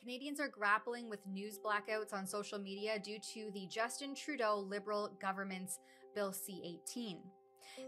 [0.00, 5.10] Canadians are grappling with news blackouts on social media due to the Justin Trudeau Liberal
[5.20, 5.78] government's
[6.16, 7.18] Bill C 18.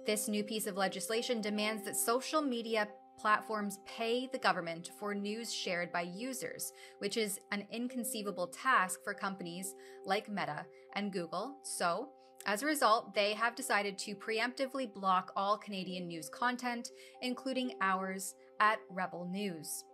[0.07, 5.53] This new piece of legislation demands that social media platforms pay the government for news
[5.53, 9.75] shared by users, which is an inconceivable task for companies
[10.05, 11.57] like Meta and Google.
[11.63, 12.09] So,
[12.47, 16.91] as a result, they have decided to preemptively block all Canadian news content,
[17.23, 19.85] including ours at Rebel News.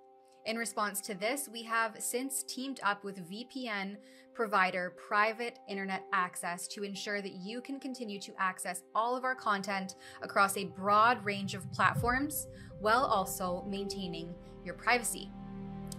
[0.47, 3.97] In response to this, we have since teamed up with VPN
[4.41, 9.35] provider Private Internet Access to ensure that you can continue to access all of our
[9.35, 12.47] content across a broad range of platforms
[12.79, 14.35] while also maintaining
[14.65, 15.31] your privacy.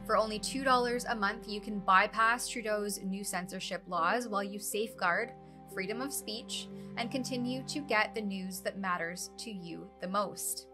[0.07, 5.33] For only $2 a month, you can bypass Trudeau's new censorship laws while you safeguard
[5.71, 6.67] freedom of speech
[6.97, 10.65] and continue to get the news that matters to you the most.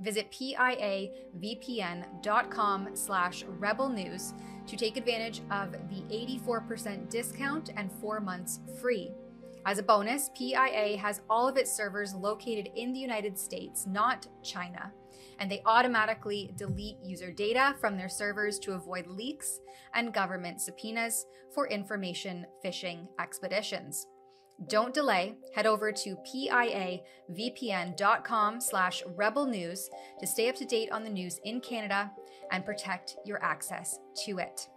[0.00, 1.10] Visit piavpn.com
[2.94, 4.32] slash rebel news
[4.66, 9.12] to take advantage of the 84% discount and four months free.
[9.64, 14.26] As a bonus, PIA has all of its servers located in the United States, not
[14.42, 14.92] China,
[15.38, 19.60] and they automatically delete user data from their servers to avoid leaks
[19.94, 24.08] and government subpoenas for information phishing expeditions.
[24.68, 25.36] Don't delay.
[25.54, 27.00] Head over to piavpn.com
[28.60, 29.88] slash rebel news
[30.20, 32.10] to stay up to date on the news in Canada
[32.52, 34.68] and protect your access to it.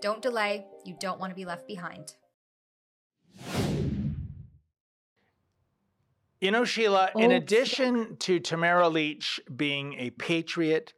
[0.00, 0.66] Don't delay.
[0.84, 2.14] You don't want to be left behind.
[6.40, 10.92] You know, Sheila, in Oh, addition to Tamara Lich being a patriot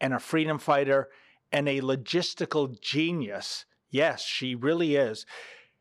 [0.00, 1.08] and a freedom fighter
[1.52, 5.26] and a logistical genius, yes, she really is.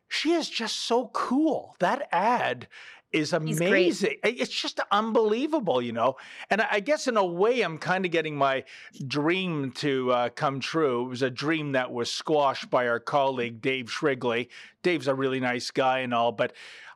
[0.08, 1.76] She is just so cool.
[1.80, 2.68] That ad
[3.16, 4.18] is amazing.
[4.24, 6.18] It's just unbelievable, you know.
[6.50, 8.66] And I guess in a way, I'm kind of getting my
[9.08, 11.06] dream to uh, come true.
[11.06, 14.50] It was a dream that was squashed by our colleague Dave Shrigley.
[14.84, 16.54] Dave's a really nice guy and all, but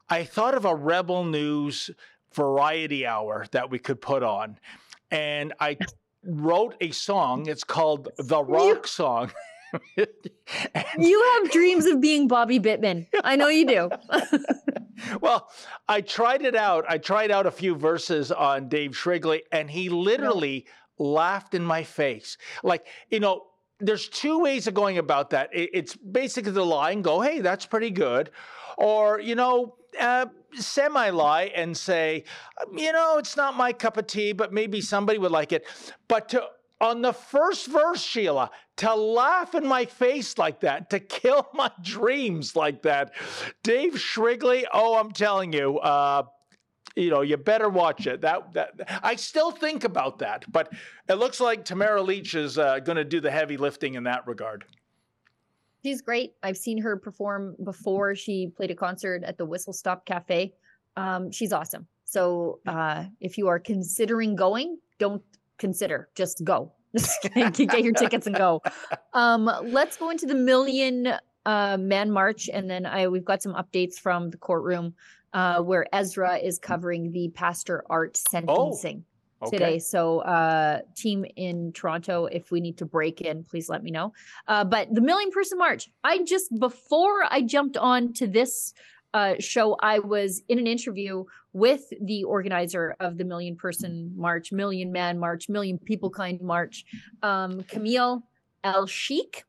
[0.09, 1.89] I thought of a Rebel News
[2.33, 4.59] variety hour that we could put on,
[5.09, 5.77] and I
[6.23, 7.47] wrote a song.
[7.47, 9.31] It's called the Rock Song.
[10.97, 13.07] You have dreams of being Bobby Bittman.
[13.23, 13.89] I know you do.
[15.21, 15.49] well,
[15.87, 16.85] I tried it out.
[16.89, 20.65] I tried out a few verses on Dave Shrigley, and he literally
[20.97, 22.37] laughed in my face.
[22.63, 23.43] Like, you know,
[23.79, 25.49] there's two ways of going about that.
[25.53, 28.31] It's basically the lie and go, hey, that's pretty good.
[28.77, 32.23] Or, you know, uh, semi lie and say,
[32.75, 35.65] you know, it's not my cup of tea, but maybe somebody would like it.
[36.07, 36.43] But to
[36.81, 41.71] on the first verse, Sheila, to laugh in my face like that, to kill my
[41.81, 43.13] dreams like that.
[43.63, 46.23] Dave Shrigley, oh, I'm telling you, uh,
[46.95, 48.21] you know, you better watch it.
[48.21, 50.73] That that I still think about that, but
[51.07, 54.27] it looks like Tamara Lich is uh, going to do the heavy lifting in that
[54.27, 54.65] regard.
[55.83, 56.33] She's great.
[56.43, 58.15] I've seen her perform before.
[58.15, 60.53] She played a concert at the Whistle Stop Cafe.
[60.97, 61.87] Um, she's awesome.
[62.03, 65.21] So uh, if you are considering going, don't
[65.59, 66.09] consider.
[66.15, 66.73] Just go.
[67.33, 68.61] Get your tickets and go.
[69.13, 71.13] Um, let's go into the million
[71.45, 74.95] uh, Man March, and then I we've got some updates from the courtroom
[75.33, 79.05] uh, where Ezra is covering the Pastor Art sentencing
[79.41, 79.57] Oh, okay.
[79.57, 79.79] today.
[79.79, 84.13] So, uh, team in Toronto, if we need to break in, please let me know.
[84.47, 88.73] Uh, but the Million Person March, I just before I jumped on to this
[89.13, 94.51] uh, show, I was in an interview with the organizer of the Million Person March,
[94.51, 96.85] Million Man March, Million People Kind March,
[97.23, 98.23] um, Camille
[98.63, 99.43] El Sheikh.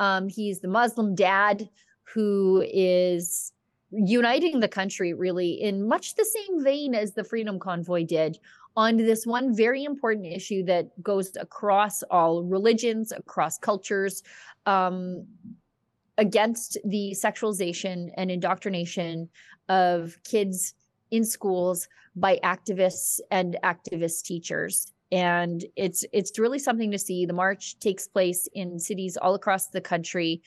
[0.00, 1.68] Um, he's the Muslim dad
[2.02, 3.52] who is
[3.90, 8.38] uniting the country really in much the same vein as the Freedom Convoy did
[8.76, 14.22] on this one very important issue that goes across all religions, across cultures,
[14.66, 15.26] um,
[16.18, 19.28] against the sexualization and indoctrination
[19.68, 20.74] of kids
[21.10, 27.32] in schools by activists and activist teachers and it's it's really something to see the
[27.32, 30.42] march takes place in cities all across the country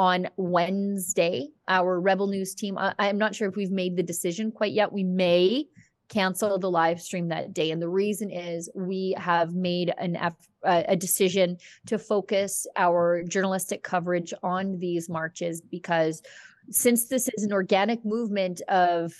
[0.00, 1.48] on Wednesday.
[1.68, 4.92] Our Rebel News team, I, I'm not sure if we've made the decision quite yet.
[4.92, 5.66] We may
[6.10, 7.70] cancel the live stream that day.
[7.70, 10.34] And the reason is we have made an F,
[10.64, 11.56] uh, a decision
[11.86, 16.20] to focus our journalistic coverage on these marches because
[16.68, 19.14] since this is an organic movement of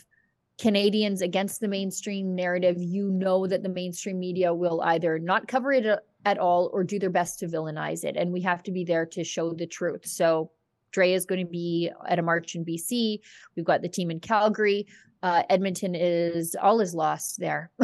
[0.60, 5.72] Canadians against the mainstream narrative, you know that the mainstream media will either not cover
[5.72, 5.86] it
[6.26, 8.16] at all or do their best to villainize it.
[8.16, 10.04] And we have to be there to show the truth.
[10.04, 10.50] So
[10.92, 13.18] Dre is going to be at a march in BC.
[13.56, 14.86] We've got the team in Calgary.
[15.22, 17.70] Uh, Edmonton is all is lost there,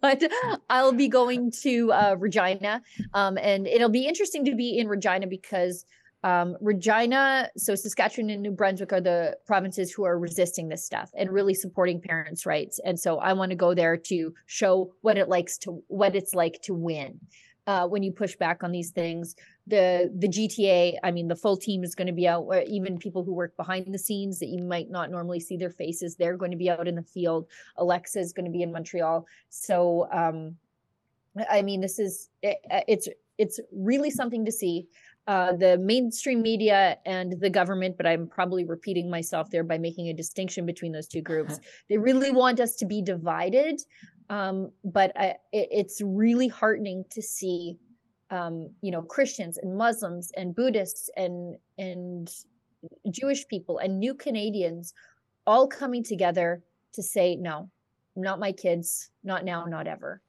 [0.00, 0.22] but
[0.70, 2.80] I'll be going to uh, Regina,
[3.14, 5.84] um, and it'll be interesting to be in Regina because
[6.24, 11.10] um, Regina, so Saskatchewan and New Brunswick are the provinces who are resisting this stuff
[11.16, 12.78] and really supporting parents' rights.
[12.84, 16.34] And so I want to go there to show what it likes to what it's
[16.34, 17.18] like to win
[17.66, 19.36] uh, when you push back on these things.
[19.66, 22.42] The the GTA, I mean, the full team is going to be out.
[22.42, 25.70] Or even people who work behind the scenes that you might not normally see their
[25.70, 27.46] faces, they're going to be out in the field.
[27.76, 29.26] Alexa is going to be in Montreal.
[29.50, 30.56] So, um,
[31.50, 32.58] I mean, this is it,
[32.88, 33.08] it's
[33.38, 34.88] it's really something to see.
[35.28, 40.08] Uh, the mainstream media and the government, but I'm probably repeating myself there by making
[40.08, 41.60] a distinction between those two groups.
[41.88, 43.80] they really want us to be divided,
[44.30, 47.78] um, but I, it, it's really heartening to see,
[48.30, 52.30] um, you know, Christians and Muslims and Buddhists and and
[53.10, 54.94] Jewish people and new Canadians
[55.46, 56.62] all coming together
[56.94, 57.70] to say, no,
[58.16, 60.20] not my kids, not now, not ever.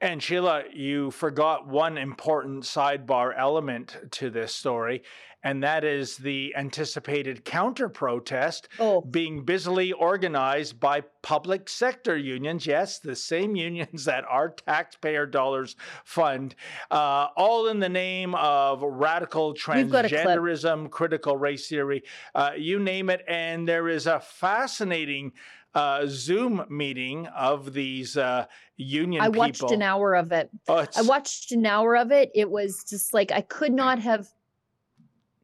[0.00, 5.02] And Sheila, you forgot one important sidebar element to this story,
[5.42, 9.00] and that is the anticipated counter protest oh.
[9.00, 12.66] being busily organized by public sector unions.
[12.66, 16.54] Yes, the same unions that our taxpayer dollars fund,
[16.90, 22.02] uh, all in the name of radical transgenderism, critical race theory,
[22.34, 23.24] uh, you name it.
[23.26, 25.32] And there is a fascinating
[25.74, 28.46] uh, Zoom meeting of these uh,
[28.76, 29.72] union I watched people.
[29.72, 30.50] an hour of it.
[30.68, 32.30] Oh, I watched an hour of it.
[32.34, 34.28] It was just like I could not have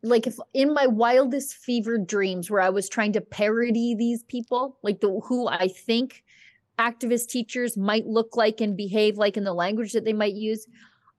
[0.02, 4.78] like if in my wildest fevered dreams where I was trying to parody these people,
[4.82, 6.24] like the who I think
[6.78, 10.66] activist teachers might look like and behave like in the language that they might use.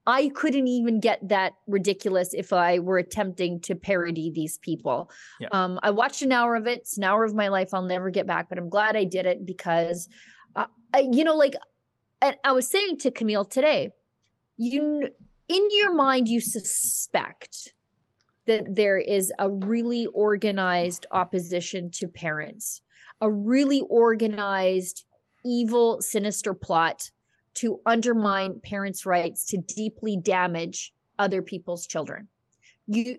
[0.07, 5.11] I couldn't even get that ridiculous if I were attempting to parody these people.
[5.41, 5.49] Yeah.
[5.51, 6.79] Um, I watched an hour of it.
[6.79, 9.25] It's an hour of my life I'll never get back, but I'm glad I did
[9.25, 10.07] it because,
[10.55, 11.55] uh, I, you know, like,
[12.21, 13.91] and I was saying to Camille today,
[14.55, 15.09] you
[15.49, 17.73] in your mind you suspect
[18.45, 22.81] that there is a really organized opposition to parents,
[23.19, 25.03] a really organized,
[25.45, 27.11] evil, sinister plot
[27.57, 32.27] to undermine parents' rights to deeply damage other people's children.
[32.87, 33.17] You,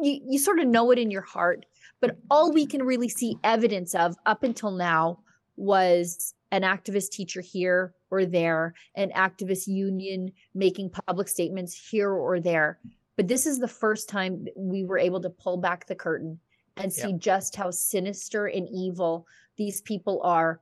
[0.00, 1.66] you you sort of know it in your heart,
[2.00, 5.20] but all we can really see evidence of up until now
[5.56, 12.40] was an activist teacher here or there, an activist union making public statements here or
[12.40, 12.78] there.
[13.16, 16.38] But this is the first time we were able to pull back the curtain
[16.76, 17.18] and see Yep.
[17.18, 19.26] just how sinister and evil
[19.56, 20.60] these people are.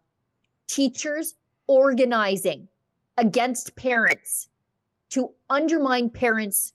[0.66, 1.34] Teachers
[1.66, 2.68] organizing
[3.16, 4.48] against parents
[5.10, 6.72] to undermine parents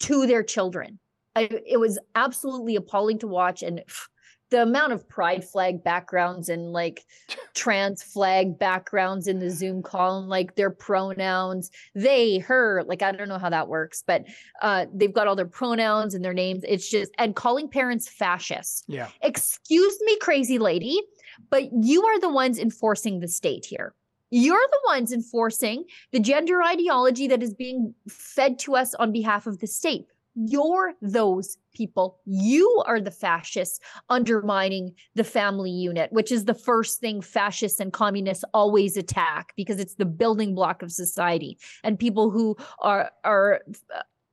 [0.00, 0.98] to their children.
[1.36, 3.62] I, it was absolutely appalling to watch.
[3.62, 3.82] And
[4.50, 7.04] the amount of pride flag backgrounds and like
[7.54, 13.12] trans flag backgrounds in the Zoom call and like their pronouns, they, her, like I
[13.12, 14.24] don't know how that works, but
[14.60, 16.64] uh, they've got all their pronouns and their names.
[16.66, 18.84] It's just, and calling parents fascists.
[18.88, 19.08] Yeah.
[19.22, 21.00] Excuse me, crazy lady,
[21.48, 23.94] but you are the ones enforcing the state here.
[24.30, 29.46] You're the ones enforcing the gender ideology that is being fed to us on behalf
[29.46, 30.06] of the state.
[30.36, 32.20] You're those people.
[32.24, 37.92] You are the fascists undermining the family unit, which is the first thing fascists and
[37.92, 41.58] communists always attack because it's the building block of society.
[41.82, 43.62] And people who are are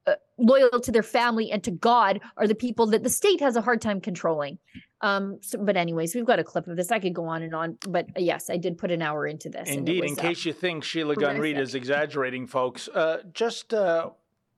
[0.07, 3.55] uh, loyal to their family and to God are the people that the state has
[3.55, 4.59] a hard time controlling.
[5.01, 6.91] Um, so, but anyways, we've got a clip of this.
[6.91, 9.49] I could go on and on, but uh, yes, I did put an hour into
[9.49, 9.69] this.
[9.69, 13.73] Indeed, was, in uh, case you think Sheila Gunn Reid is exaggerating, folks, uh, just
[13.73, 14.09] uh,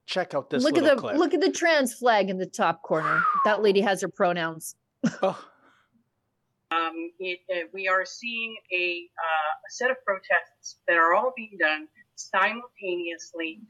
[0.06, 1.18] check out this look at little the clip.
[1.18, 3.22] look at the trans flag in the top corner.
[3.44, 4.76] That lady has her pronouns.
[5.22, 5.42] Oh,
[6.72, 11.34] Um, it, uh, we are seeing a, uh, a set of protests that are all
[11.36, 13.62] being done simultaneously.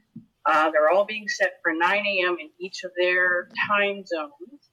[0.46, 2.36] Uh, they're all being set for 9 a.m.
[2.40, 4.69] in each of their time zones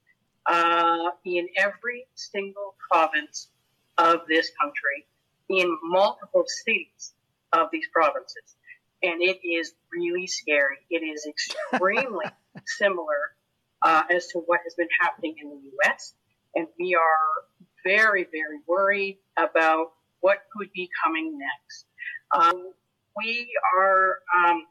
[0.48, 3.50] uh, in every single province
[3.98, 5.06] of this country,
[5.50, 7.14] in multiple cities
[7.54, 8.56] of these provinces.
[9.04, 10.78] And it is really scary.
[10.90, 12.26] It is extremely
[12.66, 13.36] similar
[13.82, 16.14] uh, as to what has been happening in the U.S.
[16.56, 17.46] And we are
[17.84, 21.86] very, very worried about what could be coming next.
[22.32, 22.72] Um,
[23.16, 24.66] we are um,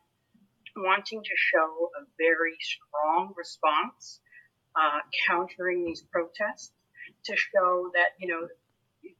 [0.77, 4.20] wanting to show a very strong response
[4.77, 6.72] uh, countering these protests
[7.24, 8.47] to show that, you know,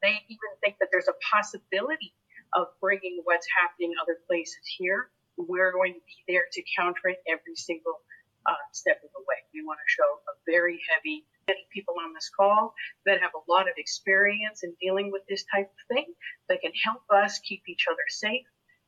[0.03, 2.13] they even think that there's a possibility
[2.55, 5.11] of bringing what's happening other places here.
[5.37, 8.01] We're going to be there to counter it every single
[8.47, 9.41] uh, step of the way.
[9.55, 12.75] We want to show a very heavy many people on this call
[13.07, 16.07] that have a lot of experience in dealing with this type of thing
[16.49, 18.47] that can help us keep each other safe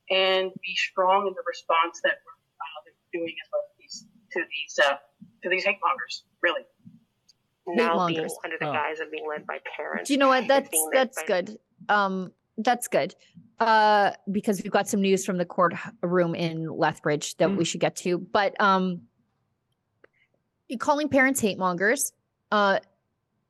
[0.09, 4.79] and be strong in the response that we're uh, doing as well these, to these
[4.83, 4.97] uh,
[5.43, 6.23] to these hate mongers.
[6.41, 6.61] Really.
[7.67, 8.35] now being Hate-mongers.
[8.43, 8.73] under the Oh.
[8.73, 10.07] guise of being led by parents.
[10.07, 10.39] Do you know what?
[10.39, 11.59] It's That's that's by- good.
[11.87, 13.13] Um, that's good.
[13.59, 17.95] Uh, because we've got some news from the courtroom in Lethbridge that we should get
[17.97, 18.17] to.
[18.17, 19.01] But um,
[20.79, 22.11] calling parents hate mongers.
[22.51, 22.79] Uh,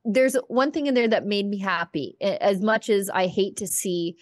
[0.05, 2.15] there's one thing in there that made me happy.
[2.21, 4.15] As much as I hate to see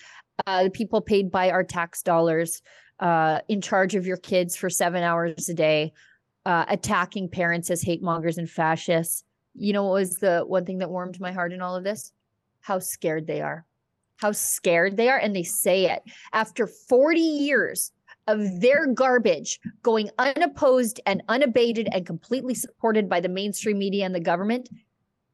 [0.45, 2.61] uh, the people paid by our tax dollars
[2.99, 5.93] uh, in charge of your kids for seven hours a day,
[6.47, 9.25] uh, attacking parents as hate mongers and fascists.
[9.53, 12.13] You know what was the one thing that warmed my heart in all of this?
[12.61, 13.65] How scared they are.
[14.15, 15.17] How scared they are.
[15.17, 17.91] And they say it after 40 years
[18.27, 24.15] of their garbage going unopposed and unabated and completely supported by the mainstream media and
[24.15, 24.69] the government.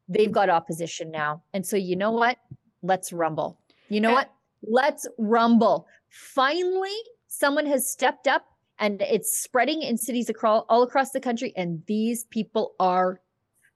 [0.08, 1.44] They've got opposition now.
[1.52, 2.38] And so, you know what?
[2.82, 3.60] Let's rumble.
[3.88, 4.32] You know what?
[4.64, 5.86] Let's rumble.
[6.08, 6.96] Finally,
[7.28, 8.46] someone has stepped up
[8.78, 11.52] and it's spreading in cities across all across the country.
[11.56, 13.20] And these people are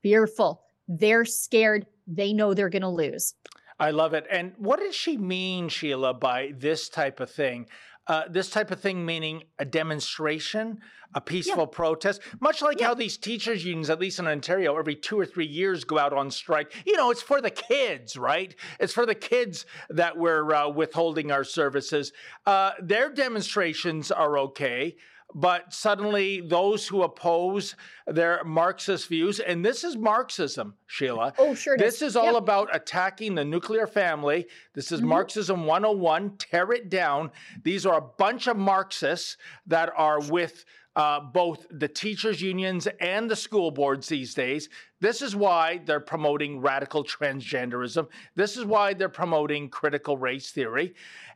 [0.03, 0.63] fearful.
[0.89, 1.87] They're scared.
[2.07, 3.35] They know they're going to lose.
[3.79, 4.27] I love it.
[4.31, 7.67] And what does she mean, Sheila, by this type of thing?
[8.09, 10.81] Uh, this type of thing meaning a demonstration,
[11.15, 15.19] a peaceful protest, much like how these teachers' unions, at least in Ontario, every two
[15.21, 16.73] or three years go out on strike.
[16.87, 18.55] You know, it's for the kids, right?
[18.81, 22.13] It's for the kids that we're uh, withholding our services.
[22.47, 24.97] Uh, their demonstrations are okay.
[25.35, 27.77] But suddenly, those who oppose
[28.07, 31.35] their Marxist views, and this is Marxism, Sheila.
[31.39, 31.77] Oh, sure.
[31.77, 32.43] This is all Yep.
[32.43, 34.47] about attacking the nuclear family.
[34.75, 35.11] This is mm-hmm.
[35.11, 36.39] Marxism 101.
[36.39, 37.31] Tear it down.
[37.63, 40.65] These are a bunch of Marxists that are with
[40.99, 44.69] uh, both the teachers' unions and the school boards these days.
[45.01, 48.09] This is why they're promoting radical transgenderism.
[48.35, 50.95] This is why they're promoting critical race theory.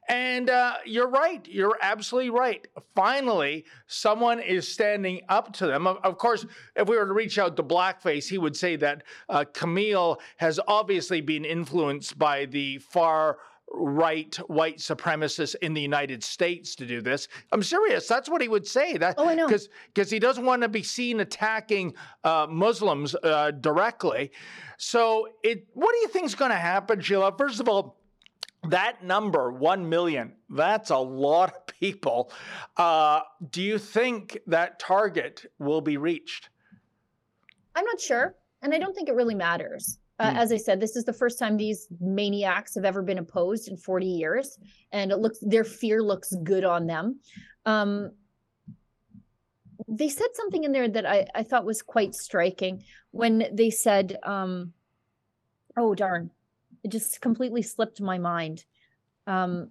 [0.09, 1.47] And uh, you're right.
[1.47, 2.67] You're absolutely right.
[2.97, 5.87] Finally, someone is standing up to them.
[5.87, 6.45] Of, of course,
[6.75, 10.59] if we were to reach out to Blackface, he would say that uh, Camille has
[10.67, 13.39] obviously been influenced by the far
[13.75, 17.29] right white supremacists in the United States to do this.
[17.53, 18.07] I'm serious.
[18.07, 18.97] That's what he would say.
[18.97, 19.47] That Oh, I know.
[19.47, 21.95] because because he doesn't want to be seen attacking
[22.25, 24.33] uh, Muslims uh, directly.
[24.79, 25.67] So it.
[25.75, 27.35] What do you think is going to happen, Sheila?
[27.37, 27.99] First of all.
[28.69, 32.31] That number, 1 million, that's a lot of people.
[32.77, 36.49] Uh, do you think that target will be reached?
[37.75, 38.37] I'm not sure.
[38.63, 39.99] And I don't think it really matters.
[40.23, 40.37] Uh, Hmm.
[40.37, 43.77] As I said, this is the first time these maniacs have ever been opposed in
[43.77, 44.57] 40 years.
[44.93, 47.19] And it looks, their fear looks good on them.
[47.67, 48.13] Um,
[49.89, 54.17] they said something in there that I, I thought was quite striking when they said,
[54.23, 54.73] um,
[55.77, 56.31] oh, darn,
[56.85, 58.65] it just completely slipped my mind.
[59.27, 59.71] Um,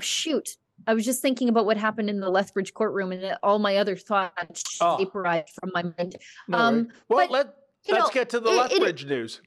[0.00, 0.56] shoot.
[0.86, 3.96] I was just thinking about what happened in the Lethbridge courtroom and all my other
[3.96, 4.96] thoughts Oh.
[4.98, 6.16] vaporized from my mind.
[6.46, 7.54] No Um, well, but, let,
[7.88, 9.40] you let's know, get to the it- it- Lethbridge news.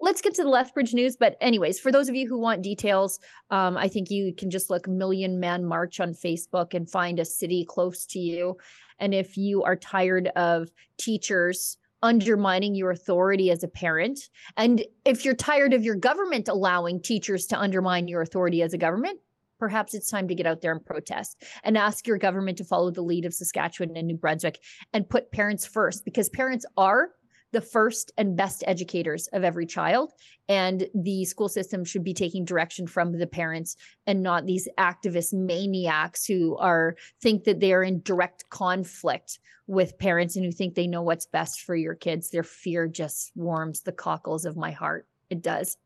[0.00, 1.16] let's get to the Lethbridge news.
[1.16, 3.18] But, anyways, for those of you who want details,
[3.50, 7.24] um, I think you can just look Million Man March on Facebook and find a
[7.24, 8.56] city close to you.
[8.98, 15.24] And if you are tired of teachers undermining your authority as a parent, and if
[15.24, 19.18] you're tired of your government allowing teachers to undermine your authority as a government,
[19.58, 22.90] perhaps it's time to get out there and protest and ask your government to follow
[22.90, 24.60] the lead of Saskatchewan and New Brunswick
[24.92, 27.12] and put parents first because parents are
[27.52, 30.12] the first and best educators of every child.
[30.48, 33.76] And the school system should be taking direction from the parents
[34.06, 39.98] and not these activist maniacs who are think that they are in direct conflict with
[39.98, 42.30] parents and who think they know what's best for your kids.
[42.30, 45.06] Their fear just warms the cockles of my heart.
[45.30, 45.76] It does.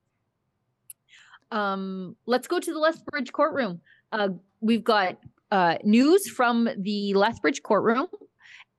[1.50, 3.80] Um, let's go to the Lethbridge courtroom.
[4.12, 4.28] Uh,
[4.60, 5.18] we've got
[5.50, 8.06] uh, news from the Lethbridge courtroom.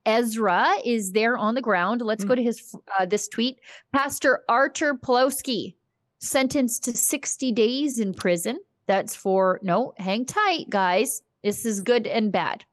[0.06, 2.02] Ezra is there on the ground.
[2.02, 2.28] Let's mm.
[2.28, 3.58] go to his uh, this tweet.
[3.92, 5.74] Pastor Artur Pawlowski
[6.18, 8.58] sentenced to 60 days in prison.
[8.86, 11.22] That's for no, hang tight, guys.
[11.42, 12.64] This is good and bad.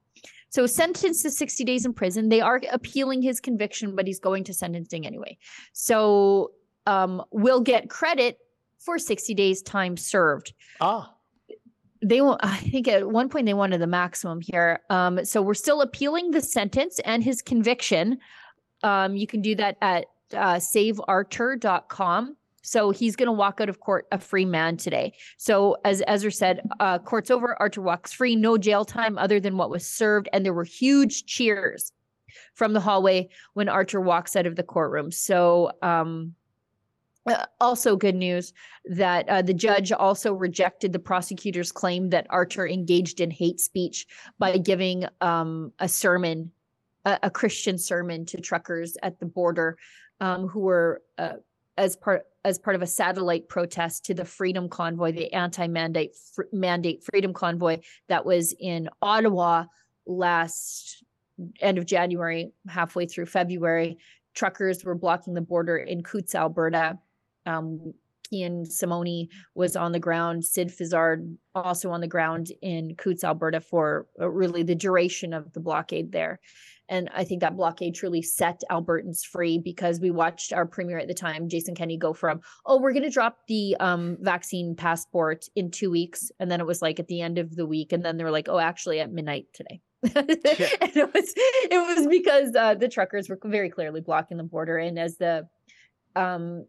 [0.50, 2.30] So sentenced to 60 days in prison.
[2.30, 5.38] They are appealing his conviction, but he's going to sentencing anyway.
[5.74, 6.52] So
[6.88, 8.40] um, will get credit
[8.80, 10.54] for 60 days time served.
[10.82, 11.14] Ah
[12.02, 14.80] they will i think at one point they wanted the maximum here.
[14.90, 18.20] Um, so we're still appealing the sentence and his conviction.
[18.84, 23.80] Um, you can do that at uh, saveartur.com so he's going to walk out of
[23.80, 25.14] court a free man today.
[25.38, 29.58] So as ezra said uh, court's over Artur walks free no jail time other than
[29.58, 30.30] what was served.
[30.34, 31.92] And there were huge cheers
[32.54, 35.12] from the hallway when Artur walks out of the courtroom.
[35.12, 36.36] So um,
[37.30, 38.54] uh, also, good news
[38.86, 44.08] that uh, the judge also rejected the prosecutor's claim that Artur engaged in hate speech
[44.40, 46.52] by giving um, a sermon,
[47.06, 49.78] a, a, Christian sermon to truckers at the border
[50.20, 51.34] um, who were uh,
[51.78, 56.44] as part as part of a satellite protest to the Freedom Convoy, the anti-mandate fr-
[56.52, 59.66] mandate Freedom Convoy that was in Ottawa
[60.08, 61.04] last
[61.60, 63.98] end of January, halfway through February.
[64.34, 66.98] Truckers were blocking the border in Coutts, Alberta
[67.50, 67.94] um,
[68.32, 70.46] Ian Simoni was on the ground.
[70.46, 75.52] Sid Fizzard also on the ground in Coutts, Alberta, for uh, really the duration of
[75.54, 76.40] the blockade there.
[76.90, 81.08] And I think that blockade truly set Albertans free because we watched our premier at
[81.08, 85.46] the time, Jason Kenney, go from, oh, we're going to drop the um, vaccine passport
[85.56, 86.32] in two weeks.
[86.40, 87.94] And then it was like at the end of the week.
[87.94, 89.82] And then they were like, oh, actually at midnight today.
[90.04, 94.78] and it was it was because uh, the truckers were very clearly blocking the border
[94.78, 95.46] and as the
[96.16, 96.66] um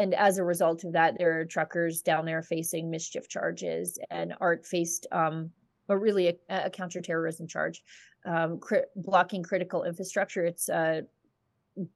[0.00, 4.34] and as a result of that, there are truckers down there facing mischief charges, and
[4.40, 5.50] Art faced um,
[5.88, 7.82] really a, a counterterrorism charge,
[8.24, 10.46] um, cri- blocking critical infrastructure.
[10.46, 11.02] It's a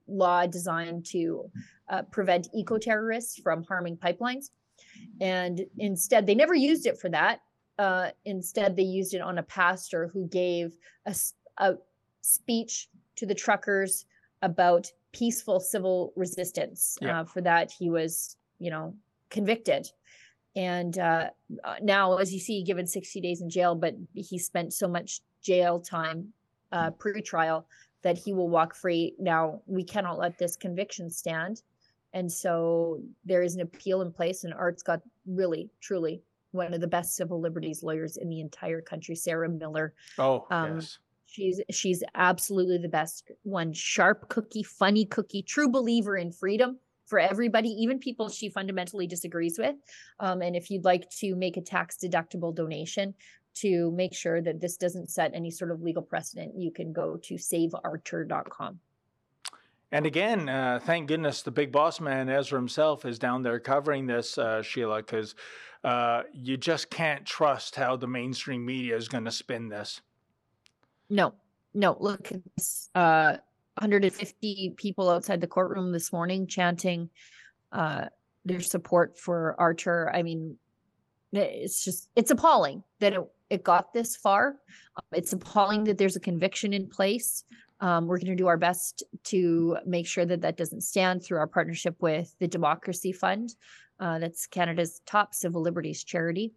[0.07, 1.51] law designed to
[1.89, 4.51] uh, prevent eco terrorists from harming pipelines,
[5.23, 7.41] and instead, they never used it for that.
[7.79, 10.77] Uh, instead, they used it on a pastor who gave
[11.07, 11.15] a,
[11.57, 11.77] a
[12.21, 14.05] speech to the truckers
[14.43, 16.99] about peaceful civil resistance.
[17.01, 17.21] Yeah.
[17.21, 18.95] Uh, for that, he was, you know,
[19.31, 19.91] convicted.
[20.57, 21.31] And uh,
[21.65, 25.21] uh, now, as you see, given 60 days in jail, but he spent so much
[25.43, 26.33] jail time
[26.73, 27.67] uh, pre-trial
[28.03, 29.15] that he will walk free.
[29.19, 31.62] Now, we cannot let this conviction stand.
[32.12, 36.81] And so there is an appeal in place, and Art's got really, truly one of
[36.81, 39.93] the best civil liberties lawyers in the entire country, Sarah Miller.
[40.19, 40.99] Oh, um, yes.
[41.35, 43.72] She's she's absolutely the best one.
[43.72, 49.59] Sharp cookie, funny cookie, true believer in freedom for everybody, even people she fundamentally disagrees
[49.59, 49.74] with.
[50.20, 53.14] Um, and if you'd like to make a tax deductible donation
[53.55, 57.16] to make sure that this doesn't set any sort of legal precedent, you can go
[57.24, 58.78] to saveartur.com.
[59.91, 64.07] And again, uh, thank goodness the big boss man, Ezra himself, is down there covering
[64.07, 65.35] this, uh, Sheila, because
[65.82, 70.01] uh, you just can't trust how the mainstream media is going to spin this.
[71.15, 71.33] No,
[71.75, 71.97] no.
[72.01, 72.33] Look,
[72.97, 73.37] uh,
[73.77, 77.09] 150 people outside the courtroom this morning chanting
[77.71, 78.07] uh,
[78.45, 80.11] their support for Artur.
[80.12, 80.57] I mean,
[81.33, 84.57] it's just it's appalling that it it got this far.
[85.12, 87.45] It's appalling that there's a conviction in place.
[87.79, 91.39] Um, we're going to do our best to make sure that that doesn't stand through
[91.39, 93.55] our partnership with the Democracy Fund.
[94.01, 96.55] Uh, that's Canada's top civil liberties charity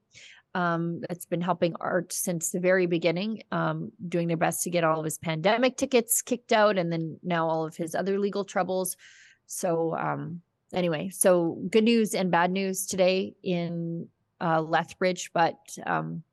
[0.57, 4.83] um, that's been helping Art since the very beginning, um, doing their best to get
[4.83, 8.43] all of his pandemic tickets kicked out, and then now all of his other legal
[8.43, 8.97] troubles.
[9.45, 10.41] So, um,
[10.73, 14.07] anyway, so good news and bad news today in
[14.41, 16.23] uh, Lethbridge, but um,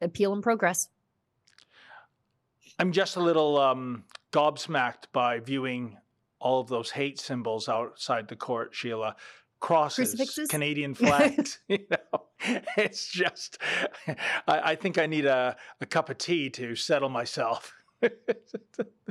[0.00, 0.88] appeal in progress.
[2.78, 5.96] I'm just a little um, gobsmacked by viewing
[6.38, 9.16] all of those hate symbols outside the court, Sheila
[9.60, 11.58] crosses, Canadian flags.
[11.68, 11.97] you know,
[12.76, 13.58] it's just,
[14.06, 14.14] I,
[14.46, 17.74] I think I need a, a cup of tea to settle myself.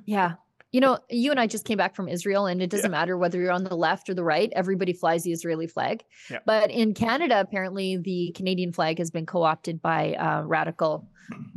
[0.07, 0.35] Yeah.
[0.71, 3.39] You know, you and I just came back from Israel, and it doesn't matter whether
[3.39, 6.03] you're on the left or the right, everybody flies the Israeli flag.
[6.29, 6.39] Yeah.
[6.45, 11.07] But in Canada, apparently, the Canadian flag has been co opted by uh, radical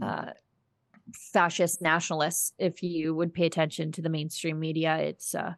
[0.01, 0.27] uh,
[1.33, 2.53] fascist nationalists.
[2.59, 5.55] If you would pay attention to the mainstream media, it's uh,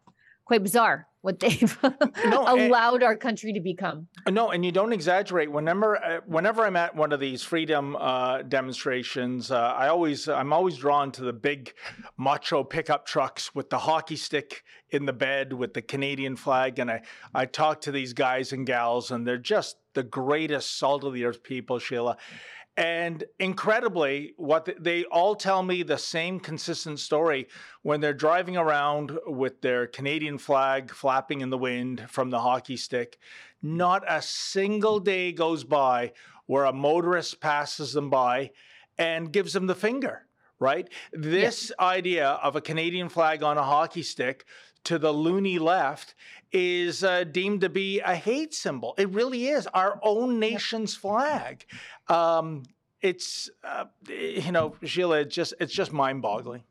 [0.53, 1.79] quite bizarre what they've
[2.27, 4.09] No, and- allowed our country to become.
[4.29, 5.51] No, and you don't exaggerate.
[5.51, 10.53] Whenever, uh, whenever I'm at one of these freedom uh, demonstrations, uh, I always, I'm
[10.53, 11.73] always drawn to the big
[12.19, 16.91] macho pickup trucks with the hockey stick in the bed with the Canadian flag, and
[16.91, 17.03] I,
[17.35, 21.25] I talk to these guys and gals, and they're just the greatest salt of the
[21.25, 22.17] earth people, Sheila.
[22.77, 27.49] And incredibly, what th- they all tell me the same consistent story
[27.83, 32.79] when they're driving around with their Canadian flag flapping in the wind from the hockey
[32.79, 33.19] stick.
[33.63, 36.13] Not a single day goes by
[36.47, 38.51] where a motorist passes them by
[38.97, 40.27] and gives them the finger,
[40.59, 40.89] right?
[41.13, 44.47] This idea of a Canadian flag on a hockey stick
[44.85, 46.15] to the loony left
[46.53, 48.95] is uh, deemed to be a hate symbol.
[48.99, 51.65] It really is our own nation's flag.
[52.09, 52.65] Um,
[53.01, 56.63] it's uh, you know, Sheila, it's just it's just mind-boggling.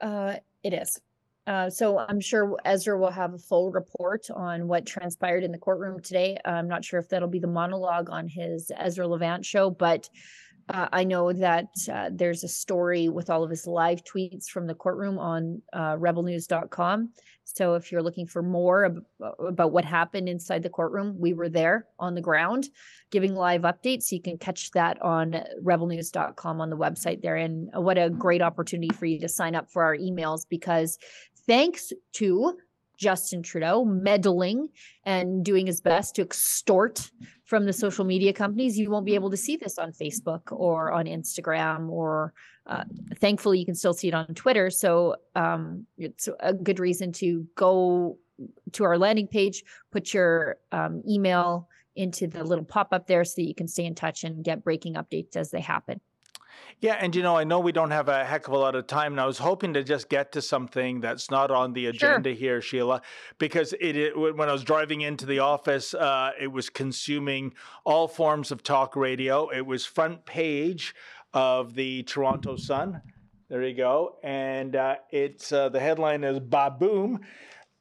[0.00, 1.00] Uh, it is.
[1.46, 5.58] Uh, so I'm sure Ezra will have a full report on what transpired in the
[5.58, 6.38] courtroom today.
[6.44, 10.08] I'm not sure if that'll be the monologue on his Ezra Levant show, but
[10.68, 14.66] uh, I know that uh, there's a story with all of his live tweets from
[14.66, 17.10] the courtroom on uh, rebelnews.com.
[17.44, 19.04] So if you're looking for more ab-
[19.46, 22.68] about what happened inside the courtroom, we were there on the ground
[23.10, 24.10] giving live updates.
[24.10, 27.36] You can catch that on rebelnews.com on the website there.
[27.36, 30.98] And what a great opportunity for you to sign up for our emails because
[31.46, 32.56] thanks to
[33.02, 34.68] Justin Trudeau meddling
[35.04, 37.10] and doing his best to extort
[37.44, 40.92] from the social media companies, you won't be able to see this on Facebook or
[40.92, 42.32] on Instagram or
[42.66, 42.84] uh,
[43.16, 44.70] thankfully you can still see it on Twitter.
[44.70, 48.18] So um, it's a good reason to go
[48.72, 53.34] to our landing page, put your um, email into the little pop up there so
[53.36, 56.00] that you can stay in touch and get breaking updates as they happen.
[56.80, 58.88] Yeah, and you know, I know we don't have a heck of a lot of
[58.88, 62.30] time, and I was hoping to just get to something that's not on the agenda
[62.32, 63.02] here, Sheila,
[63.38, 68.08] because it, it when I was driving into the office, uh, it was consuming all
[68.08, 69.48] forms of talk radio.
[69.48, 70.92] It was front page
[71.32, 73.00] of the Toronto Sun.
[73.48, 77.20] There you go, and uh, it's uh, the headline is "Baboom."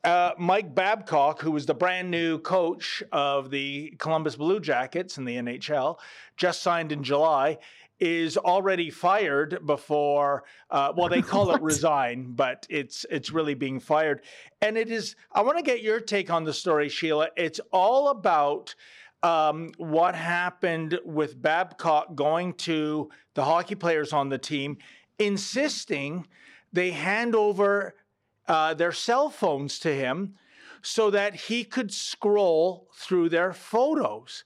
[0.03, 5.25] Uh, Mike Babcock, who was the brand new coach of the Columbus Blue Jackets in
[5.25, 5.99] the NHL,
[6.37, 7.59] just signed in July,
[8.01, 10.43] is already fired before.
[10.69, 14.21] Uh, well, they call it resign, but it's it's really being fired.
[14.61, 15.15] And it is.
[15.31, 17.29] I want to get your take on the story, Sheila.
[17.37, 18.75] It's all about.
[19.23, 24.79] Um, what happened with Babcock going to the hockey players on the team,
[25.19, 26.25] insisting
[26.73, 27.93] they hand over
[28.47, 30.33] uh, their cell phones to him
[30.81, 34.43] so that he could scroll through their photos.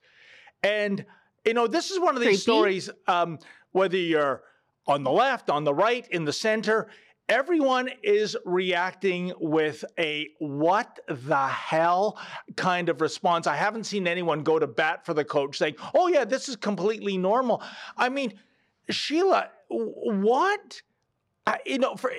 [0.62, 1.06] And,
[1.46, 2.42] you know, this is one of these Creepy.
[2.42, 3.40] stories, um,
[3.72, 4.44] whether you're
[4.88, 6.88] on the left, on the right, in the center,
[7.28, 12.20] everyone is reacting with a what the hell
[12.56, 13.48] kind of response.
[13.48, 16.56] I haven't seen anyone go to bat for the coach saying, oh, yeah, this is
[16.56, 17.64] completely normal.
[17.98, 18.34] I mean,
[18.90, 20.82] Sheila, what?
[21.48, 22.12] I- you know, for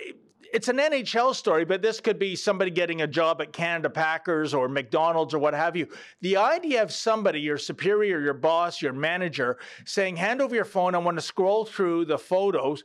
[0.53, 4.55] it's an NHL story, but this could be somebody getting a job at Canada Packers
[4.55, 5.88] or McDonald's or what have you.
[6.20, 10.94] The idea of somebody, your superior, your boss, your manager, saying, "Hand over your phone.
[10.94, 12.84] I want to scroll through the photos."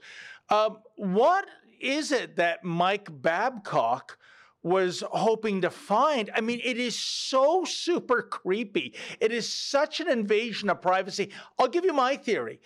[0.50, 1.48] Um, what
[1.80, 4.18] is it that Mike Babcock?
[4.64, 6.30] was hoping to find.
[6.36, 8.94] I mean, it is so super creepy.
[9.20, 11.32] It is such an invasion of privacy.
[11.58, 12.60] I'll give you my theory.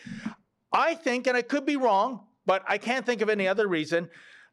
[0.73, 4.09] I think, and I could be wrong, but I can't think of any other reason.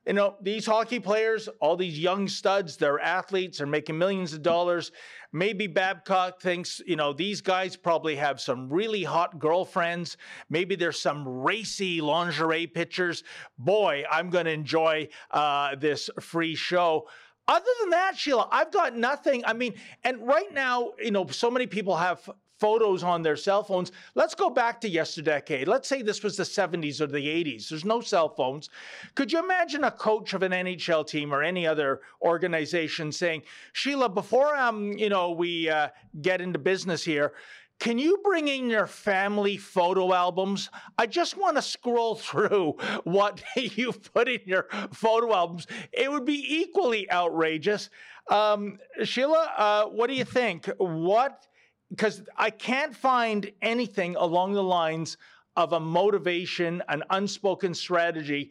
[0.06, 4.42] You know, these hockey players, all these young studs, they're athletes, they're making millions of
[4.42, 4.90] dollars.
[5.32, 10.16] Maybe Babcock thinks, you know, these guys probably have some really hot girlfriends.
[10.50, 13.22] Maybe there's some racy lingerie pictures.
[13.58, 17.06] Boy, I'm going to enjoy uh, this free show.
[17.46, 19.44] Other than that, Sheila, I've got nothing.
[19.44, 19.74] I mean,
[20.04, 22.28] and right now, you know, so many people have
[22.62, 23.90] photos on their cell phones.
[24.14, 25.64] Let's go back to yesterday.
[25.66, 27.68] Let's say this was the 70s or the 80s.
[27.68, 28.70] There's no cell phones.
[29.16, 33.42] Could you imagine a coach of an NHL team or any other organization saying,
[33.72, 35.88] "Sheila, before um, you know, we uh,
[36.20, 37.32] get into business here,
[37.80, 40.70] can you bring in your family photo albums?
[40.96, 45.66] I just want to scroll through what you've put in your photo albums.
[45.92, 47.90] It would be equally outrageous.
[48.30, 50.70] Um, Sheila, uh, what do you think?
[50.78, 51.44] What,
[51.92, 55.18] because I can't find anything along the lines
[55.56, 58.50] of a motivation, an unspoken strategy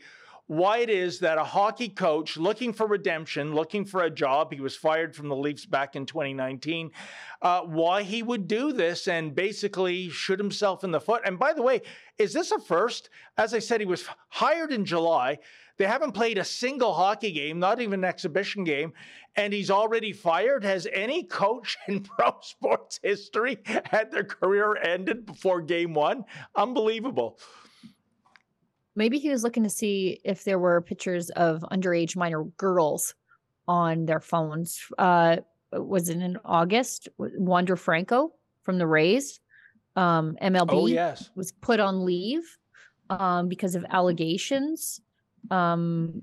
[0.52, 4.60] why it is that a hockey coach looking for redemption, looking for a job, he
[4.60, 6.92] was fired from the Leafs back in 2019,
[7.42, 11.22] uh, why he would do this and basically shoot himself in the foot.
[11.24, 11.84] And by the way,
[12.18, 13.10] is this a first?
[13.38, 15.40] As I said, he was hired in July.
[15.78, 18.94] They haven't played a single hockey game, not even an exhibition game,
[19.36, 20.64] and he's already fired.
[20.64, 26.26] Has any coach in pro sports history had their career ended before game one?
[26.56, 27.40] Unbelievable.
[28.96, 33.16] Maybe he was looking to see if there were pictures of underage minor girls
[33.68, 34.82] on their phones.
[34.98, 35.38] Uh,
[35.72, 37.08] was it in August?
[37.18, 39.40] Wander Franco from the Rays,
[39.96, 41.30] um, MLB, oh, yes.
[41.36, 42.58] was put on leave
[43.10, 45.02] um, because of allegations.
[45.50, 46.22] Um,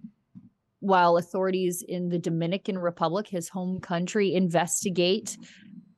[0.80, 5.36] while authorities in the Dominican Republic, his home country, investigate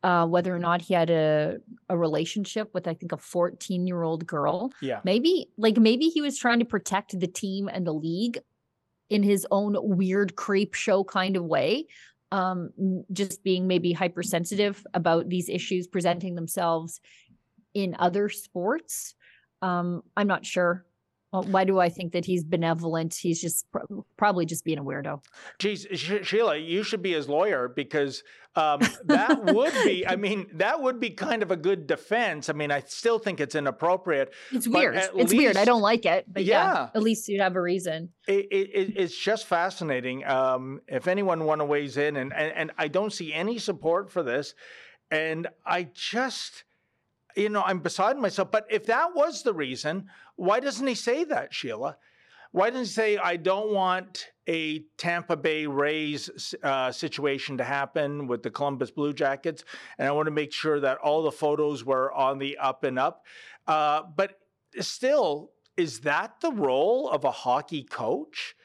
[0.02, 1.58] uh, whether or not he had a
[1.88, 4.72] a relationship with I think a 14 year old girl.
[4.80, 5.00] Yeah.
[5.04, 8.38] Maybe like maybe he was trying to protect the team and the league
[9.10, 11.86] in his own weird creep show kind of way.
[12.32, 12.70] Um,
[13.12, 17.00] just being maybe hypersensitive about these issues presenting themselves
[17.74, 19.16] in other sports.
[19.62, 20.86] Um, I'm not sure.
[21.32, 23.14] Well, why do I think that he's benevolent?
[23.14, 25.22] He's just pro- probably just being a weirdo.
[25.58, 28.24] Geez, Sh- Sheila, you should be his lawyer because
[28.56, 32.48] um, that would be, I mean, that would be kind of a good defense.
[32.48, 34.32] I mean, I still think it's inappropriate.
[34.50, 34.96] It's weird.
[34.96, 35.56] It's least, weird.
[35.56, 36.24] I don't like it.
[36.26, 38.10] But yeah, yeah at least you'd have a reason.
[38.26, 40.24] It, it, it's just fascinating.
[40.24, 44.10] Um, if anyone want to weighs in, and, and, and I don't see any support
[44.10, 44.54] for this.
[45.12, 46.64] And I just,
[47.36, 48.50] you know, I'm beside myself.
[48.50, 51.96] But if that was the reason, why doesn't he say that, Sheila?
[52.52, 58.26] Why doesn't he say, I don't want a Tampa Bay Rays uh, situation to happen
[58.26, 59.64] with the Columbus Blue Jackets,
[59.98, 62.98] and I want to make sure that all the photos were on the up and
[62.98, 63.24] up.
[63.68, 64.40] Uh, but
[64.80, 68.56] still, is that the role of a hockey coach?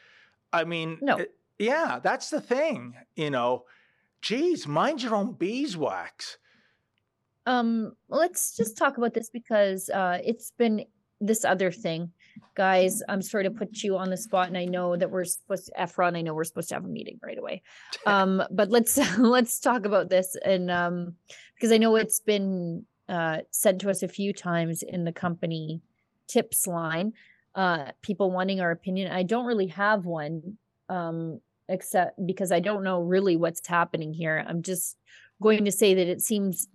[0.52, 1.18] I mean, no.
[1.18, 2.96] It, yeah, that's the thing.
[3.16, 3.66] You know,
[4.22, 6.38] geez, mind your own beeswax.
[7.46, 10.86] Um, let's just talk about this because uh, it's been
[11.22, 12.12] this other thing,
[12.56, 13.02] guys.
[13.08, 15.72] I'm sorry to put you on the spot, and I know that we're supposed to
[15.80, 16.18] Efren.
[16.18, 17.62] I know we're supposed to have a meeting right away.
[18.08, 21.16] Um, but let's let's talk about this, and um,
[21.56, 25.82] because I know it's been uh, said to us a few times in the company
[26.28, 27.14] tips line.
[27.56, 29.12] Uh, people wanting our opinion.
[29.12, 30.58] I don't really have one,
[30.90, 31.40] um,
[31.70, 34.44] except because I don't know really what's happening here.
[34.46, 34.98] I'm just
[35.42, 36.68] going to say that it seems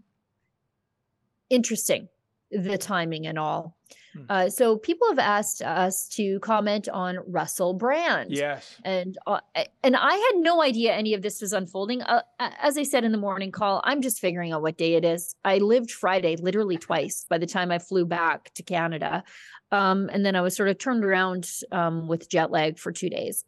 [1.51, 2.09] interesting
[2.51, 3.77] the timing and all.
[4.15, 4.25] Hmm.
[4.29, 8.33] Uh, so people have asked us to comment on Russell Brand.
[8.33, 9.41] Yes, and uh,
[9.85, 12.03] and I had no idea any of this was unfolding.
[12.03, 15.05] Uh, as I said in the morning call, I'm just figuring out what day it
[15.05, 15.37] is.
[15.45, 19.23] I lived Friday literally twice by the time I flew back to Canada,
[19.71, 23.11] um, and then I was sort of turned around um, with jet lag for two
[23.11, 23.45] days.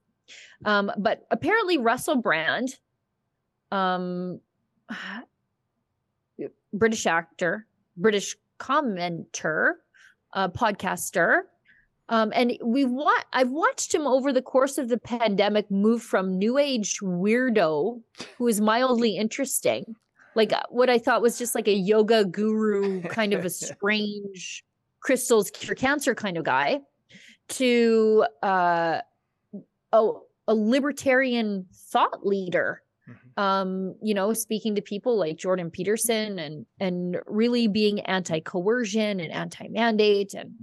[0.64, 2.68] Um, but apparently, Russell Brand,
[3.72, 4.38] um,
[6.72, 7.66] British actor,
[7.97, 9.74] British commenter,
[10.34, 11.43] uh, podcaster.
[12.09, 16.38] Um, and we've wa- I've watched him over the course of the pandemic move from
[16.38, 18.01] new age weirdo,
[18.36, 19.97] who is mildly interesting,
[20.34, 24.64] like uh, what I thought was just like a yoga guru, kind of a strange
[25.01, 26.80] crystals cure cancer kind of guy,
[27.49, 29.01] to uh,
[29.93, 32.82] oh, a libertarian thought leader.
[33.37, 39.33] Um, you know, speaking to people like Jordan Peterson and and really being anti-coercion and
[39.33, 40.35] anti-mandate.
[40.35, 40.55] And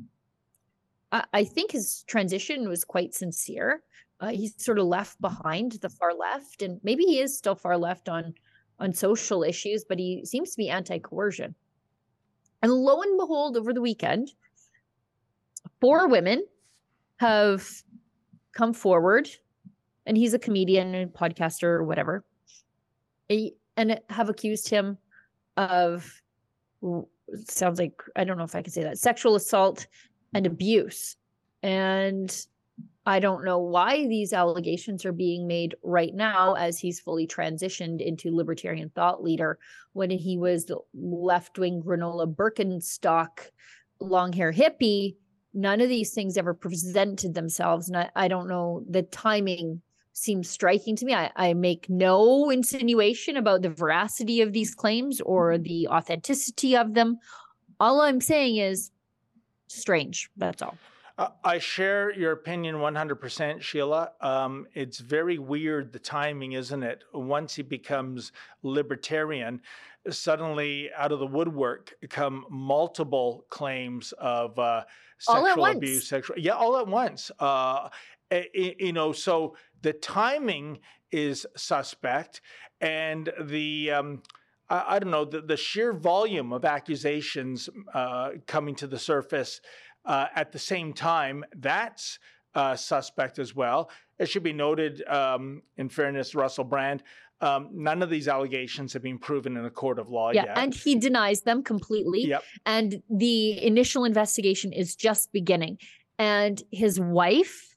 [1.11, 3.83] I, I think his transition was quite sincere.
[4.19, 7.77] Uh, he's sort of left behind the far left, and maybe he is still far
[7.77, 8.33] left on
[8.79, 11.53] on social issues, but he seems to be anti-coercion.
[12.61, 14.31] And lo and behold, over the weekend,
[15.81, 16.45] four women
[17.17, 17.67] have
[18.53, 19.29] come forward,
[20.05, 22.23] and he's a comedian and podcaster or whatever,
[23.77, 24.97] and have accused him
[25.57, 26.21] of
[27.47, 29.87] sounds like I don't know if I can say that sexual assault
[30.33, 31.15] and abuse.
[31.61, 32.45] And
[33.05, 38.01] I don't know why these allegations are being made right now as he's fully transitioned
[38.05, 39.57] into libertarian thought leader
[39.93, 43.49] when he was left wing granola Birkenstock
[43.99, 45.15] long hair hippie.
[45.53, 47.89] None of these things ever presented themselves.
[47.89, 49.81] And I, I don't know the timing
[50.13, 51.13] seems striking to me.
[51.13, 56.93] I, I, make no insinuation about the veracity of these claims or the authenticity of
[56.93, 57.19] them.
[57.79, 58.91] All I'm saying is
[59.67, 60.29] strange.
[60.35, 60.77] That's all.
[61.17, 64.11] Uh, I share your opinion 100%, Sheila.
[64.21, 67.03] Um, it's very weird, the timing, isn't it?
[67.13, 68.31] Once he becomes
[68.63, 69.61] libertarian,
[70.09, 74.83] suddenly out of the woodwork come multiple claims of uh,
[75.27, 75.77] All at sexual once.
[75.77, 77.31] abuse, sexual, yeah, all at once.
[77.37, 77.89] Uh,
[78.53, 80.79] you know, so the timing
[81.11, 82.41] is suspect,
[82.81, 84.23] and the um,
[84.69, 89.61] I, I don't know the, the sheer volume of accusations uh, coming to the surface
[90.05, 92.19] uh, at the same time that's
[92.55, 93.89] uh, suspect as well.
[94.17, 97.03] It should be noted, um, in fairness, Russell Brand.
[97.41, 100.57] Um, none of these allegations have been proven in a court of law yeah, yet.
[100.57, 102.25] and he denies them completely.
[102.25, 102.43] Yep.
[102.65, 105.77] And the initial investigation is just beginning.
[106.17, 107.68] And his wife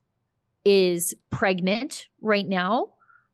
[0.65, 2.89] is pregnant right now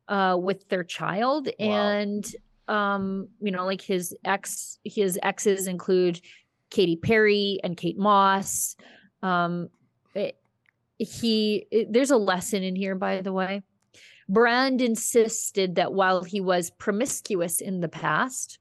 [0.07, 1.49] uh, with their child.
[1.59, 2.25] And
[2.67, 6.21] um, you know, like his ex his exes include
[6.69, 8.75] Katy Perry and Kate Moss.
[9.23, 9.69] Um
[10.15, 10.35] it-
[10.97, 13.61] he it- there's a lesson in here, by the way.
[14.27, 18.59] Brand insisted that while he was promiscuous in the past,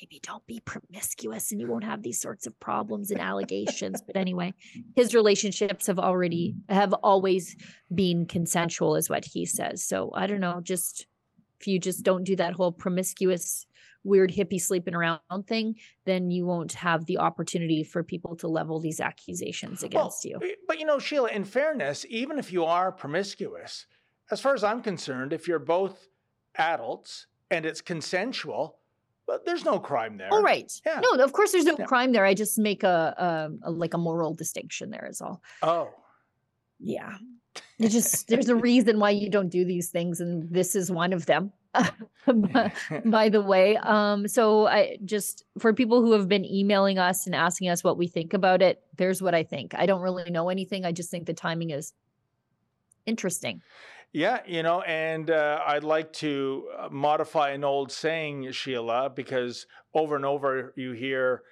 [0.00, 4.00] maybe don't be promiscuous and you won't have these sorts of problems and allegations.
[4.02, 4.52] but anyway,
[4.96, 7.56] his relationships have already have always
[7.94, 9.84] been consensual, is what he says.
[9.84, 11.06] So I don't know, just
[11.60, 13.66] if you just don't do that whole promiscuous
[14.02, 15.74] weird hippie sleeping around thing,
[16.06, 20.38] then you won't have the opportunity for people to level these accusations against you.
[20.40, 23.86] But- But you know, Sheila, in fairness, even if you are promiscuous,
[24.30, 26.08] as far as I'm concerned, if you're both
[26.54, 28.78] adults and it's consensual,
[29.30, 30.28] but there's no crime there.
[30.32, 30.70] All right.
[30.84, 31.00] Yeah.
[31.00, 31.84] No, of course there's no Yeah.
[31.84, 32.24] crime there.
[32.24, 32.98] I just make a,
[33.64, 35.40] a, a like a moral distinction there is all.
[35.62, 35.88] Oh.
[36.80, 37.14] Yeah.
[37.80, 41.26] Just there's a reason why you don't do these things and this is one of
[41.26, 41.52] them.
[42.26, 42.72] by,
[43.04, 47.34] by the way, um so I just for people who have been emailing us and
[47.34, 49.74] asking us what we think about it, there's what I think.
[49.76, 50.84] I don't really know anything.
[50.84, 51.92] I just think the timing is
[53.06, 53.62] interesting.
[54.12, 59.66] Yeah, you know, and uh, I'd like to uh, modify an old saying, Sheila, because
[59.94, 61.42] over and over you hear,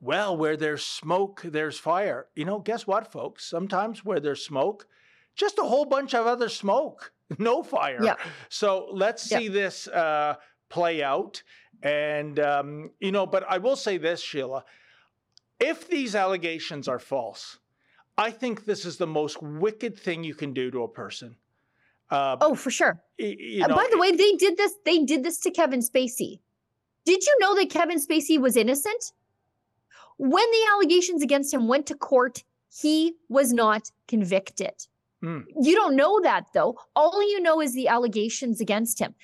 [0.00, 2.26] well, where there's smoke, there's fire.
[2.36, 3.48] You know, guess what, folks?
[3.50, 4.86] Sometimes where there's smoke,
[5.34, 8.00] just a whole bunch of other smoke, no fire.
[8.04, 8.14] Yeah.
[8.48, 9.38] So let's Yeah.
[9.38, 10.36] see this uh,
[10.68, 11.42] play out.
[11.82, 14.64] And, um, you know, but I will say this, Sheila
[15.60, 17.58] if these allegations are false,
[18.16, 21.36] I think this is the most wicked thing you can do to a person.
[22.10, 23.02] Uh, Oh, for sure.
[23.18, 24.74] you Uh, know, by the way, they did this.
[24.84, 26.40] They did this to Kevin Spacey.
[27.04, 29.12] Did you know that Kevin Spacey was innocent?
[30.18, 32.42] When the allegations against him went to court,
[32.82, 34.74] he was not convicted.
[35.22, 35.44] Mm.
[35.60, 36.78] You don't know that though.
[36.94, 39.14] All you know is the allegations against him.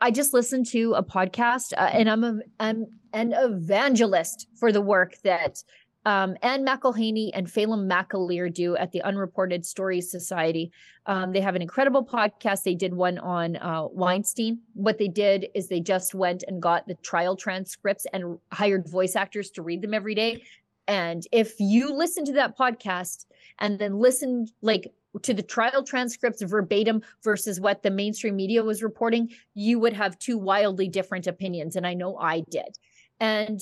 [0.00, 4.80] I just listened to a podcast, uh, and I'm a, I'm an evangelist for the
[4.80, 5.62] work that
[6.08, 10.72] um, Ann McElhinney and Phelan McAleer do at the Unreported Stories Society.
[11.04, 12.62] Um, they have an incredible podcast.
[12.62, 14.60] They did one on uh, Weinstein.
[14.72, 19.16] What they did is they just went and got the trial transcripts and hired voice
[19.16, 20.44] actors to read them every day.
[20.86, 23.26] And if you listen to that podcast
[23.58, 24.90] and then listen like
[25.20, 30.18] to the trial transcripts verbatim versus what the mainstream media was reporting, you would have
[30.18, 31.76] two wildly different opinions.
[31.76, 32.78] And I know I did.
[33.20, 33.60] And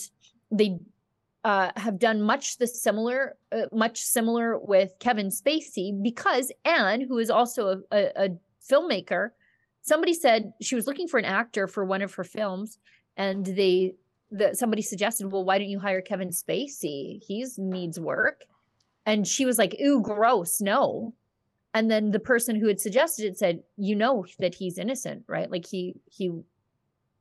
[0.52, 0.78] they
[1.46, 7.18] uh, have done much the similar, uh, much similar with Kevin Spacey because Ann, who
[7.18, 8.28] is also a, a, a
[8.68, 9.30] filmmaker,
[9.80, 12.78] somebody said she was looking for an actor for one of her films,
[13.16, 13.94] and they
[14.32, 17.22] that somebody suggested, well, why don't you hire Kevin Spacey?
[17.22, 18.42] He's needs work,
[19.06, 21.14] and she was like, ooh, gross, no.
[21.74, 25.48] And then the person who had suggested it said, you know that he's innocent, right?
[25.48, 26.32] Like he he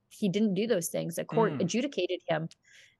[0.10, 1.20] he didn't do those things.
[1.20, 1.62] A court Mm.
[1.62, 2.50] adjudicated him.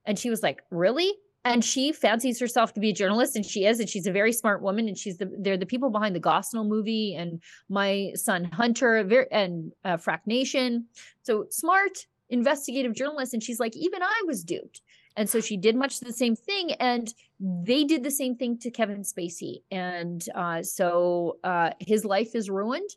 [0.06, 1.14] And she was like, "Really?"
[1.44, 4.34] And she fancies herself to be a journalist, and she is, and she's a very
[4.34, 4.88] smart woman.
[4.88, 8.98] And she's the they're the people behind the Gosnell movie and My Son Hunter,
[9.32, 10.86] and uh, Frack Nation.
[11.22, 13.34] So smart, investigative journalist.
[13.34, 14.82] And she's like, even I was duped.
[15.18, 18.72] And so she did much the same thing, and they did the same thing to
[18.72, 19.62] Kevin Spacey.
[19.72, 22.90] And uh, so uh, his life is ruined.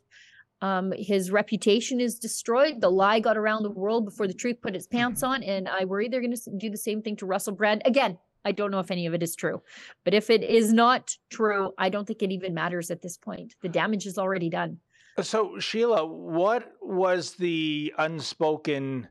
[0.61, 2.81] Um, his reputation is destroyed.
[2.81, 5.85] The lie got around the world before the truth put its pants on, and I
[5.85, 8.17] worry they're going to do the same thing to Russell Brand again.
[8.45, 9.61] I don't know if any of it is true,
[10.03, 13.55] but if it is not true, I don't think it even matters at this point.
[13.61, 14.79] The damage is already done.
[15.21, 19.09] So, Sheila, what was the unspoken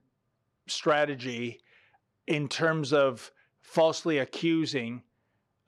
[0.66, 1.60] strategy
[2.26, 3.30] in terms of
[3.60, 5.02] falsely accusing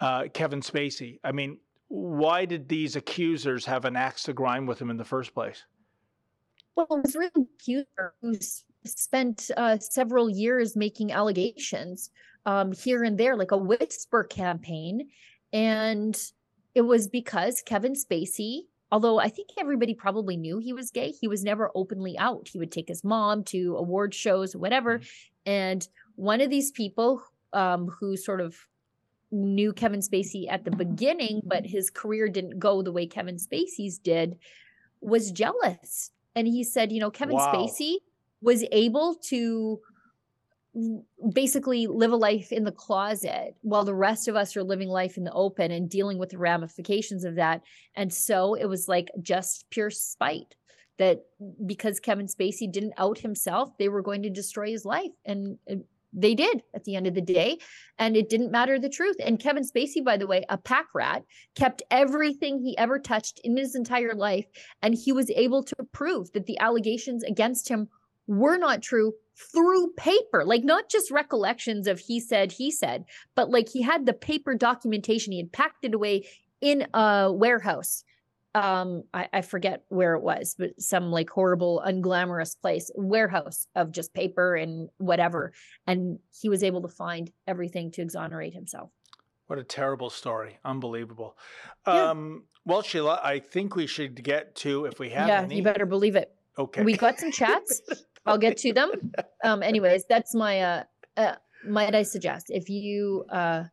[0.01, 1.21] uh, Kevin Spacey?
[1.23, 1.59] I mean,
[1.91, 5.65] why did these accusers have an axe to grind with him in the first place?
[6.77, 8.37] Well, it was really accuser who
[8.85, 12.11] spent uh, several years making allegations
[12.47, 15.09] um, here and there, like a whisper campaign.
[15.53, 16.17] And
[16.77, 21.27] it was because Kevin Spacey, although I think everybody probably knew he was gay, he
[21.27, 22.47] was never openly out.
[22.47, 25.01] He would take his mom to award shows, whatever.
[25.45, 28.57] And one of these people um, who sort of
[29.33, 31.73] knew Kevin Spacey at the beginning, but mm-hmm.
[31.73, 34.37] his career didn't go the way Kevin Spacey's did,
[35.01, 36.11] was jealous.
[36.35, 37.53] And he said, you know, Kevin Wow.
[37.53, 37.97] Spacey
[38.43, 39.81] was able to
[41.33, 45.17] basically live a life in the closet while the rest of us are living life
[45.17, 47.63] in the open and dealing with the ramifications of that.
[47.97, 50.55] And so it was like just pure spite
[50.99, 51.25] that
[51.67, 55.11] because Kevin Spacey didn't out himself, they were going to destroy his life.
[55.25, 55.59] And
[56.13, 57.59] they did at the end of the day.
[57.99, 59.17] And it didn't matter the truth.
[59.25, 61.25] And Kevin Spacey, by the way, a pack rat,
[61.55, 64.47] kept everything he ever touched in his entire life.
[64.83, 67.89] And he was able to prove that the allegations against him
[68.27, 69.13] were not true
[69.53, 73.05] through paper, like not just recollections of he said, he said,
[73.35, 75.33] but like he had the paper documentation.
[75.33, 76.27] He had packed it away
[76.61, 78.05] in a warehouse.
[78.55, 83.93] Um, I, I forget where it was, but some like horrible, unglamorous place, warehouse of
[83.93, 85.53] just paper and whatever.
[85.87, 88.91] And he was able to find everything to exonerate himself.
[89.47, 90.59] What a terrible story.
[90.65, 91.37] Unbelievable.
[91.87, 92.11] Yeah.
[92.11, 95.57] Um, well, Sheila, I think we should get to, if we have yeah, any.
[95.57, 96.33] you better believe it.
[96.59, 96.83] Okay.
[96.83, 97.81] We got some chats.
[98.27, 98.91] I'll get to them.
[99.43, 100.83] Um, anyways, that's my uh,
[101.17, 101.35] uh
[101.67, 103.65] might I suggest if you uh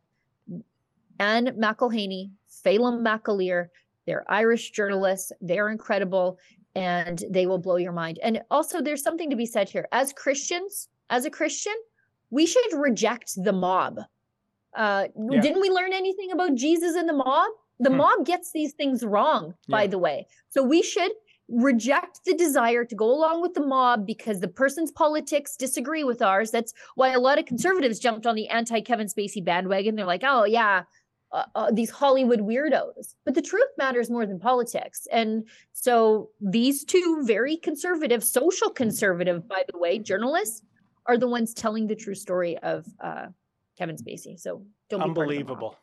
[1.18, 3.66] Ann McElhinney, Phelan McAleer,
[4.08, 6.38] they're Irish journalists, they're incredible,
[6.74, 8.18] and they will blow your mind.
[8.22, 9.86] And also there's something to be said here.
[9.92, 11.74] As Christians, as a Christian,
[12.30, 14.00] we should reject the mob.
[14.74, 15.40] Uh Yeah.
[15.40, 17.50] didn't we learn anything about Jesus and the mob?
[17.80, 17.96] The Hmm.
[17.98, 19.88] mob gets these things wrong, by Yeah.
[19.94, 20.26] the way.
[20.48, 21.12] So we should
[21.48, 26.20] reject the desire to go along with the mob because the person's politics disagree with
[26.22, 26.50] ours.
[26.50, 29.94] That's why a lot of conservatives jumped on the anti Kevin Spacey bandwagon.
[29.96, 30.82] They're like, oh, yeah,
[31.32, 33.14] uh, uh, these Hollywood weirdos.
[33.24, 35.06] But the truth matters more than politics.
[35.12, 40.62] And so these two very conservative, social conservative, by the way, journalists
[41.06, 43.26] are the ones telling the true story of uh,
[43.76, 44.38] Kevin Spacey.
[44.38, 45.78] So don't be part of the mob Unbelievable.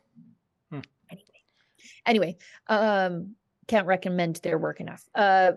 [2.05, 2.35] anyway
[2.67, 3.35] um
[3.67, 5.51] can't recommend their work enough uh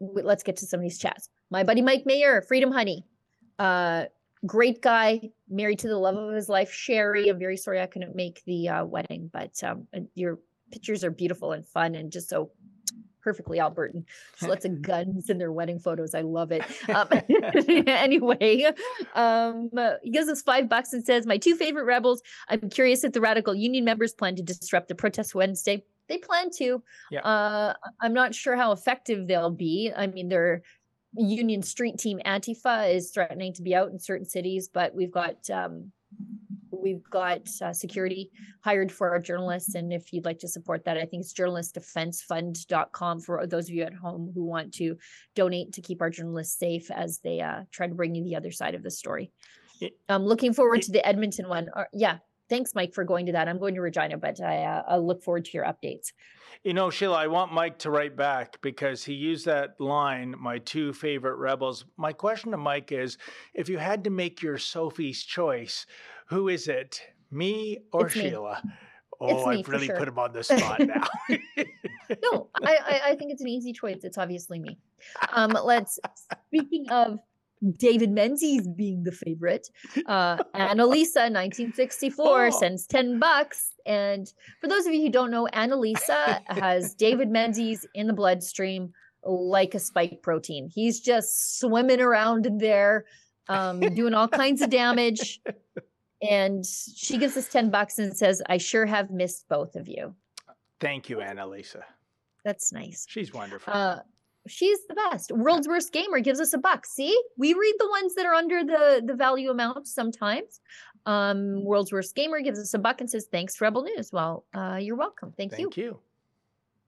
[0.00, 3.04] let's get to some of these chats my buddy mike mayer freedom honey
[3.58, 4.04] uh
[4.44, 7.28] great guy married to the love of his life sherry.
[7.28, 10.38] I'm very sorry i couldn't make the uh wedding but um your
[10.70, 12.50] pictures are beautiful and fun and just so
[13.22, 14.04] perfectly albertan.
[14.38, 16.14] Just lots of guns in their wedding photos.
[16.14, 16.62] I love it.
[16.88, 17.08] Um,
[17.86, 18.72] anyway
[19.14, 19.70] um
[20.02, 22.22] he gives us five bucks and says my two favorite rebels.
[22.48, 25.84] I'm curious if the radical union members plan to disrupt the protest wednesday.
[26.08, 26.82] They plan to.
[27.10, 27.20] Yeah.
[27.20, 29.92] uh i'm not sure how effective they'll be.
[29.96, 30.62] I mean their
[31.18, 35.48] union street team antifa is threatening to be out in certain cities but we've got
[35.50, 35.90] um
[36.70, 38.30] we've got uh, security
[38.62, 39.74] hired for our journalists.
[39.74, 43.82] And if you'd like to support that i think it's journalistdefensefund.com for those of you
[43.82, 44.96] at home who want to
[45.34, 48.52] donate to keep our journalists safe as they uh, try to bring you the other
[48.52, 49.32] side of the story.
[50.08, 51.68] I'm looking forward to the edmonton one.
[51.74, 52.18] Uh, yeah
[52.48, 55.22] thanks mike for going to that i'm going to regina but i uh, i look
[55.22, 56.12] forward to your updates
[56.64, 60.58] You know, Sheila, I want Mike to write back because he used that line, my
[60.58, 61.84] two favorite rebels.
[61.96, 63.18] My question to Mike is
[63.54, 65.86] if you had to make your Sophie's choice,
[66.28, 67.00] who is it?
[67.30, 68.14] Me or It's.
[68.14, 68.62] Sheila?
[69.20, 69.98] Oh, me, I've really sure.
[69.98, 71.06] put him on the spot now.
[72.22, 74.00] no, I, I I think it's an easy choice.
[74.02, 74.78] It's obviously me.
[75.32, 75.98] Um, let's
[76.48, 77.18] speaking of
[77.72, 79.68] David Menzies being the favorite,
[80.06, 82.50] uh, Annalisa, 1964, Oh.
[82.50, 83.72] sends 10 bucks.
[83.86, 84.30] And
[84.60, 88.92] for those of you who don't know, Annalisa has David Menzies in the bloodstream
[89.24, 90.68] like a spike protein.
[90.72, 93.04] He's just swimming around in there,
[93.48, 95.40] um, doing all kinds of damage.
[96.22, 100.14] And she gives us 10 bucks and says, I sure have missed both of you.
[100.80, 101.82] Thank you, Annalisa.
[102.44, 103.06] That's nice.
[103.08, 103.72] She's wonderful.
[103.72, 103.98] Uh,
[104.48, 105.32] she's the best.
[105.32, 106.86] World's worst gamer gives us a buck.
[106.86, 110.60] See, we read the ones that are under the the value amount sometimes.
[111.06, 114.78] Um, World's worst gamer gives us a buck and says, "Thanks, Rebel News." Well, uh,
[114.80, 115.32] you're welcome.
[115.36, 115.56] Thank, you.
[115.56, 116.00] Thank you.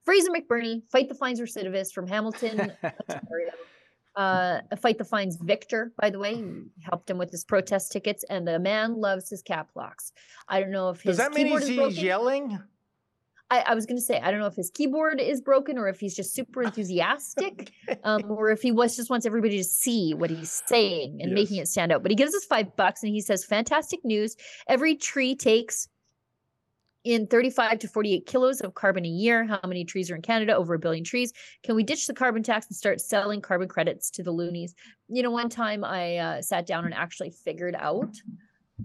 [0.04, 3.50] Fraser McBurney, fight the fines recidivist from Hamilton, Ontario.
[4.16, 6.42] Uh, fight the fines Victor, by the way,
[6.80, 10.12] helped him with his protest tickets, and the man loves his cap locks.
[10.48, 12.58] I don't know if his Does that mean he's, he's yelling?
[13.50, 15.88] I, I was going to say, I don't know if his keyboard is broken or
[15.88, 17.72] if he's just super enthusiastic,
[18.04, 21.56] um, or if he was just wants everybody to see what he's saying and making
[21.58, 22.02] it stand out.
[22.02, 24.36] But he gives us five bucks and he says, "Fantastic news!
[24.68, 25.88] Every tree takes."
[27.04, 29.44] in 35 to 48 kilos of carbon a year.
[29.44, 30.54] How many trees are in Canada?
[30.54, 31.32] Over a billion trees.
[31.62, 34.74] Can we ditch the carbon tax and start selling carbon credits to the loonies?
[35.08, 38.14] You know, one time I uh, sat down and actually figured out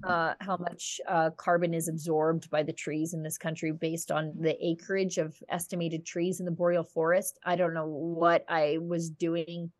[0.03, 4.33] uh, how much uh, carbon is absorbed by the trees in this country based on
[4.39, 7.39] the acreage of estimated trees in the boreal forest.
[7.43, 9.71] I don't know what I was doing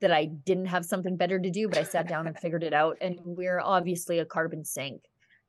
[0.00, 2.72] that I didn't have something better to do, but I sat down and figured it
[2.72, 2.98] out.
[3.00, 5.02] And we're obviously a carbon sink.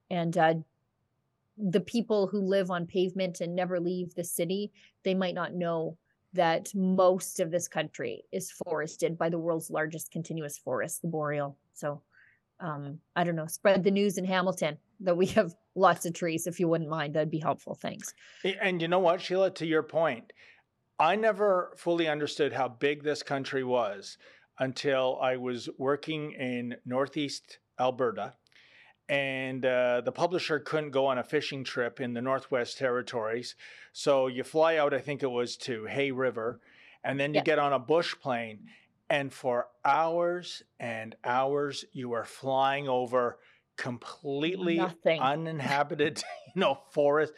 [0.10, 0.54] And uh,
[1.58, 4.72] the people who live on pavement and never leave the city,
[5.04, 5.98] they might not know
[6.34, 11.58] that most of this country is forested by the world's largest continuous forest, the boreal.
[11.74, 12.02] So
[12.60, 16.48] um, I don't know, spread the news in Hamilton that we have lots of trees.
[16.48, 17.76] If you wouldn't mind, that'd be helpful.
[17.76, 18.14] Thanks.
[18.62, 20.34] And you know what, Sheila, to your point,
[21.00, 24.18] I never fully understood how big this country was
[24.60, 28.34] until I was working in Northeast Alberta.
[29.08, 33.56] And uh, the publisher couldn't go on a fishing trip in the Northwest Territories.
[33.94, 36.60] So you fly out, I think it was to Hay River,
[37.04, 37.44] and then you Yeah.
[37.44, 38.68] get on a bush plane.
[39.10, 43.40] And for hours and hours, you are flying over
[43.78, 45.22] completely Nothing.
[45.22, 46.24] uninhabited,
[46.56, 47.34] you know, forest.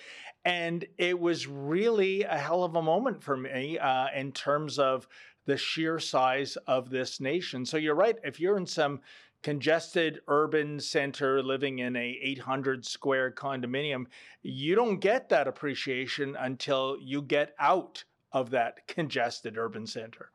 [0.45, 5.07] And it was really a hell of a moment for me uh, in terms of
[5.45, 7.65] the sheer size of this nation.
[7.65, 8.15] So you're right.
[8.23, 9.01] If you're in some
[9.41, 14.05] congested urban center living in a 800 square condominium,
[14.41, 20.31] you don't get that appreciation until you get out of that congested urban center.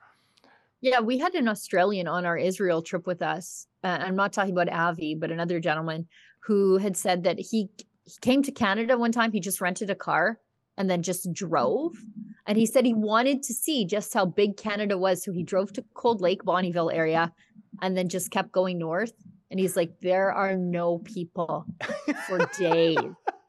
[0.84, 3.66] Yeah, we had an Australian on our Israel trip with us.
[3.82, 6.06] Uh, I'm not talking about Avi, but another gentleman
[6.40, 7.70] who had said that he,
[8.04, 9.32] he came to Canada one time.
[9.32, 10.38] He just rented a car
[10.76, 11.96] and then just drove.
[12.46, 15.24] And he said he wanted to see just how big Canada was.
[15.24, 17.32] So he drove to Cold Lake, Bonnyville area,
[17.80, 19.14] and then just kept going north.
[19.50, 21.66] And he's like, there are no people
[22.26, 22.98] for days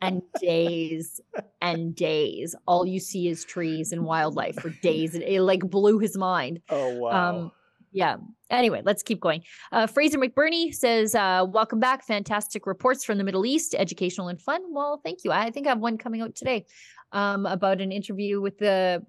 [0.01, 1.19] and days
[1.61, 2.55] and days.
[2.67, 5.15] All you see is trees and wildlife for days.
[5.15, 6.61] It, it like blew his mind.
[6.69, 7.29] Oh, wow.
[7.29, 7.51] Um,
[7.91, 8.17] yeah.
[8.49, 9.41] Anyway, let's keep going.
[9.71, 12.05] Uh, Fraser McBurney says, uh, "Welcome back.
[12.05, 15.31] Fantastic reports from the Middle East, educational and fun." Well, thank you.
[15.31, 16.65] I think I have one coming out today
[17.13, 19.01] um, about an interview with the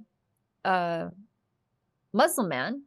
[0.65, 1.09] uh,
[2.13, 2.83] Muslim man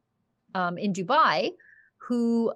[0.55, 1.51] um, in Dubai
[1.97, 2.53] who,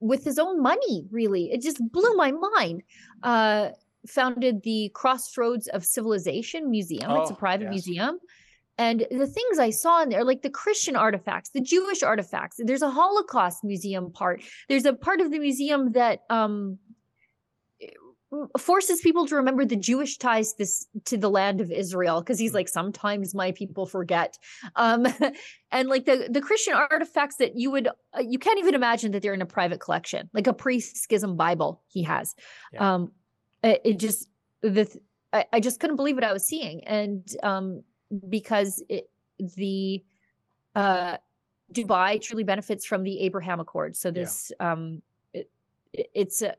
[0.00, 2.82] with his own money, really, it just blew my mind.
[3.22, 3.70] Uh,
[4.06, 7.10] founded the Crossroads of Civilization Museum.
[7.10, 7.70] it's a Oh, private yes.
[7.86, 8.18] museum.
[8.78, 12.80] And the things I saw in there, like the Christian artifacts, the Jewish artifacts, there's
[12.80, 14.40] a Holocaust museum part.
[14.70, 16.78] There's a part of the museum that um,
[18.58, 22.54] forces people to remember the Jewish ties this to the land of Israel because he's
[22.54, 24.38] like sometimes my people forget.
[24.76, 25.06] Um
[25.72, 29.22] and like the the Christian artifacts that you would uh, you can't even imagine that
[29.22, 32.34] they're in a private collection like a pre-schism Bible he has.
[32.78, 33.12] Um
[33.62, 34.28] it, it just
[34.62, 36.84] the th- I, I just couldn't believe what I was seeing.
[36.84, 37.82] And um
[38.28, 39.10] because it
[39.56, 40.04] the
[40.76, 41.16] uh
[41.72, 43.96] Dubai truly benefits from the Abraham Accord.
[43.96, 45.02] So this um
[45.32, 45.50] it,
[45.92, 46.54] it- it's a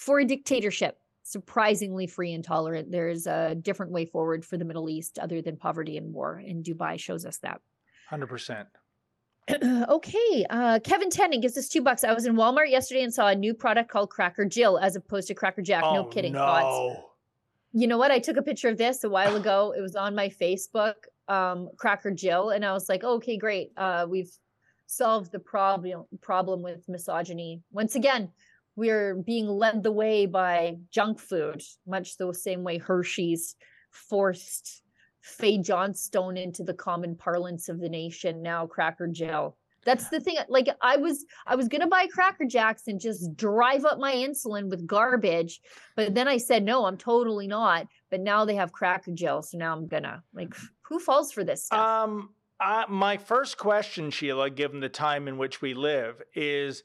[0.00, 4.88] for a dictatorship surprisingly free and tolerant there's a different way forward for the middle
[4.88, 7.60] east other than poverty and war and dubai shows us that.
[8.10, 8.66] 100%.
[9.88, 12.02] okay uh kevin tennant gives us two bucks.
[12.02, 15.28] I was in walmart yesterday and saw a new product called cracker jill as opposed
[15.28, 15.82] to cracker jack.
[15.82, 16.38] No Oh, kidding no.
[16.38, 17.02] thoughts?
[17.72, 18.10] You know what?
[18.10, 19.74] I took a picture of this a while ago.
[19.78, 20.94] It was on my facebook
[21.28, 23.68] um cracker jill and i was like okay great.
[23.76, 24.32] Uh we've
[24.86, 27.62] solved the problem problem with misogyny.
[27.70, 28.30] Once again
[28.76, 33.56] we're being led the way by junk food much the same way hershey's
[33.90, 34.82] forced
[35.20, 40.36] fae johnstone into the common parlance of the nation now cracker jill that's the thing
[40.48, 44.68] like i was i was gonna buy cracker jacks and just drive up my insulin
[44.68, 45.60] with garbage
[45.96, 49.58] but then i said no i'm totally not but now they have cracker jill so
[49.58, 50.54] now i'm gonna like
[50.90, 51.78] who falls for this stuff?
[51.78, 56.82] Um, uh, my first question, Sheila, given the time in which we live, is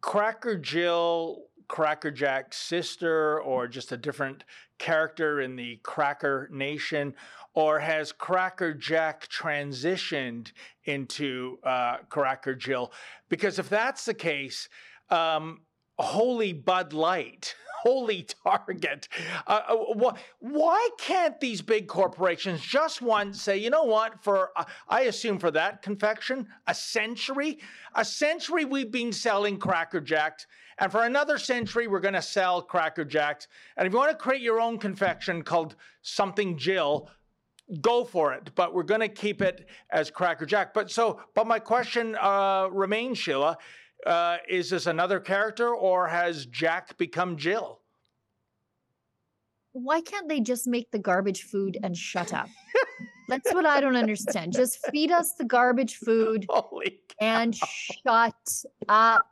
[0.00, 4.42] Cracker Jill Cracker Jack's sister, or just a different
[4.78, 7.14] character in the Cracker Nation,
[7.54, 10.50] or has Cracker Jack transitioned
[10.84, 12.92] into uh, Cracker Jill?
[13.28, 14.68] Because if that's the case,
[15.10, 15.60] um,
[15.96, 19.08] holy Bud Light, holy Target.
[19.46, 24.50] Uh, uh, wh- why can't these big corporations just once say, you know what, for,
[24.56, 27.58] uh, I assume for that confection, a century?
[27.94, 30.46] A century we've been selling Cracker Jacks,
[30.78, 33.48] and for another century we're going to sell Cracker Jacks.
[33.76, 37.08] And if you want to create your own confection called something Jill,
[37.80, 41.46] go for it but we're going to keep it as cracker jack but so but
[41.46, 43.56] my question uh remains sheila
[44.06, 47.80] uh is this another character or has jack become jill
[49.72, 52.48] why can't they just make the garbage food and shut up?
[53.28, 54.52] That's what I don't understand.
[54.52, 56.46] Just feed us the garbage food
[57.20, 59.26] and shut up.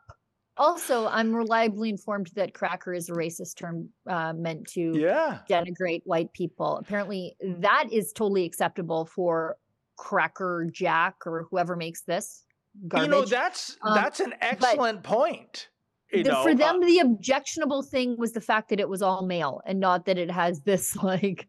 [0.57, 5.41] Also, I'm reliably informed that cracker is a racist term uh, meant to yeah.
[5.49, 6.77] denigrate white people.
[6.77, 9.57] Apparently, that is totally acceptable for
[9.97, 12.45] Cracker Jack or whoever makes this
[12.87, 13.07] garbage.
[13.07, 15.69] You know, that's Um, that's an excellent point.
[16.13, 19.03] You the- know, for them, uh, the objectionable thing was the fact that it was
[19.03, 21.49] all male and not that it has this like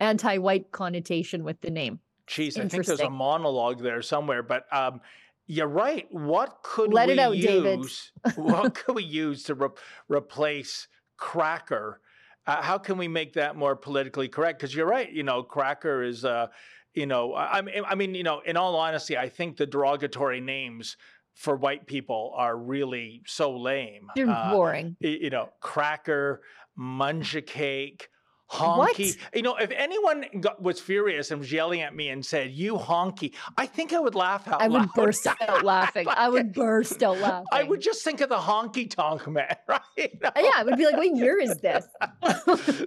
[0.00, 2.00] anti-white connotation with the name.
[2.26, 5.00] Geez, I think there's a monologue there somewhere, but um,
[5.46, 6.06] you're right.
[6.12, 8.10] What could Let we out, use?
[8.34, 9.68] What could we use to re-
[10.08, 12.00] replace cracker?
[12.46, 14.58] Uh, how can we make that more politically correct?
[14.58, 15.10] Because you're right.
[15.12, 16.24] You know, cracker is.
[16.24, 16.48] Uh,
[16.96, 20.96] you know, I, I mean, you know, in all honesty, I think the derogatory names
[21.34, 24.08] for white people are really so lame.
[24.16, 24.96] They're Uh, boring.
[25.00, 26.40] you know, cracker,
[26.78, 28.08] munja cake,
[28.48, 28.96] What?
[28.96, 29.16] honky.
[29.34, 32.76] You know, if anyone got, was furious and was yelling at me and said, "You
[32.76, 34.94] honky," I think I would laugh out I would loud.
[34.94, 36.06] burst out laughing.
[36.08, 37.46] I would burst out laughing.
[37.52, 39.82] I would just think of the honky tonk man, right?
[39.98, 41.86] Uh, yeah, I would be like, what year is this?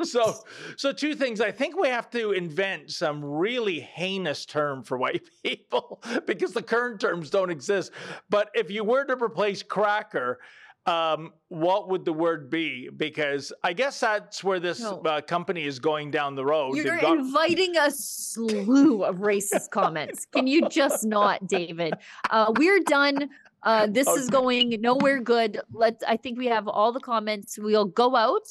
[0.09, 0.33] so,
[0.77, 1.41] so two things.
[1.41, 6.63] I think we have to invent some really heinous term for white people because the
[6.63, 7.91] current terms don't exist.
[8.29, 10.39] But if you were to replace cracker,
[10.85, 12.89] um, what would the word be?
[12.89, 15.01] Because I guess that's where this No.
[15.05, 16.75] uh, company is going down the road.
[16.77, 20.25] You're got- inviting a slew of racist comments.
[20.25, 21.93] Can you just not, David?
[22.29, 23.29] Uh, we're done.
[23.61, 25.59] Uh, this is going nowhere good.
[25.71, 26.03] Let's.
[26.05, 27.59] I think we have all the comments.
[27.59, 28.47] We'll go out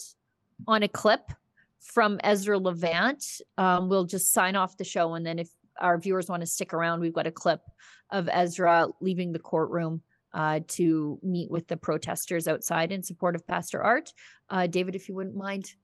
[0.66, 1.32] on a clip
[1.80, 3.24] from Ezra Levant.
[3.56, 5.48] Um, we'll just sign off the show, and then if
[5.80, 7.62] our viewers want to stick around, we've got a clip
[8.10, 10.02] of Ezra leaving the courtroom
[10.34, 14.12] uh, to meet with the protesters outside in support of Pastor Art.
[14.50, 15.74] Uh, David, if you wouldn't mind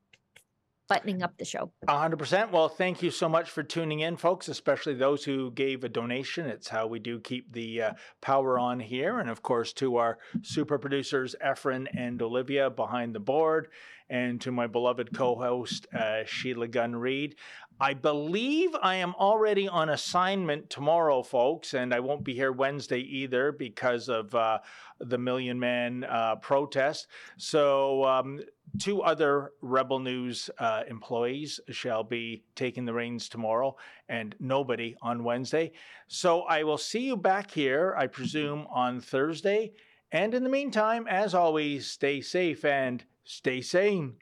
[0.88, 1.72] buttoning up the show.
[1.88, 2.52] Hundred percent.
[2.52, 4.48] Well, thank you so much for tuning in, folks.
[4.48, 6.46] Especially those who gave a donation.
[6.46, 10.18] It's how we do keep the uh, power on here, and of course to our
[10.42, 13.68] super producers Efren and Olivia behind the board,
[14.14, 17.34] and to my beloved co-host uh, Sheila Gunn Reid.
[17.80, 23.00] I believe I am already on assignment tomorrow, folks, and I won't be here Wednesday
[23.00, 24.60] either because of uh,
[25.00, 27.08] the Million Man uh, protest.
[27.36, 28.04] So.
[28.04, 28.40] Um,
[28.80, 33.76] two other Rebel News uh, employees shall be taking the reins tomorrow,
[34.08, 35.70] and nobody on Wednesday.
[36.08, 39.74] So I will see you back here, I presume, on Thursday.
[40.10, 44.14] And in the meantime, as always, stay safe and stay sane.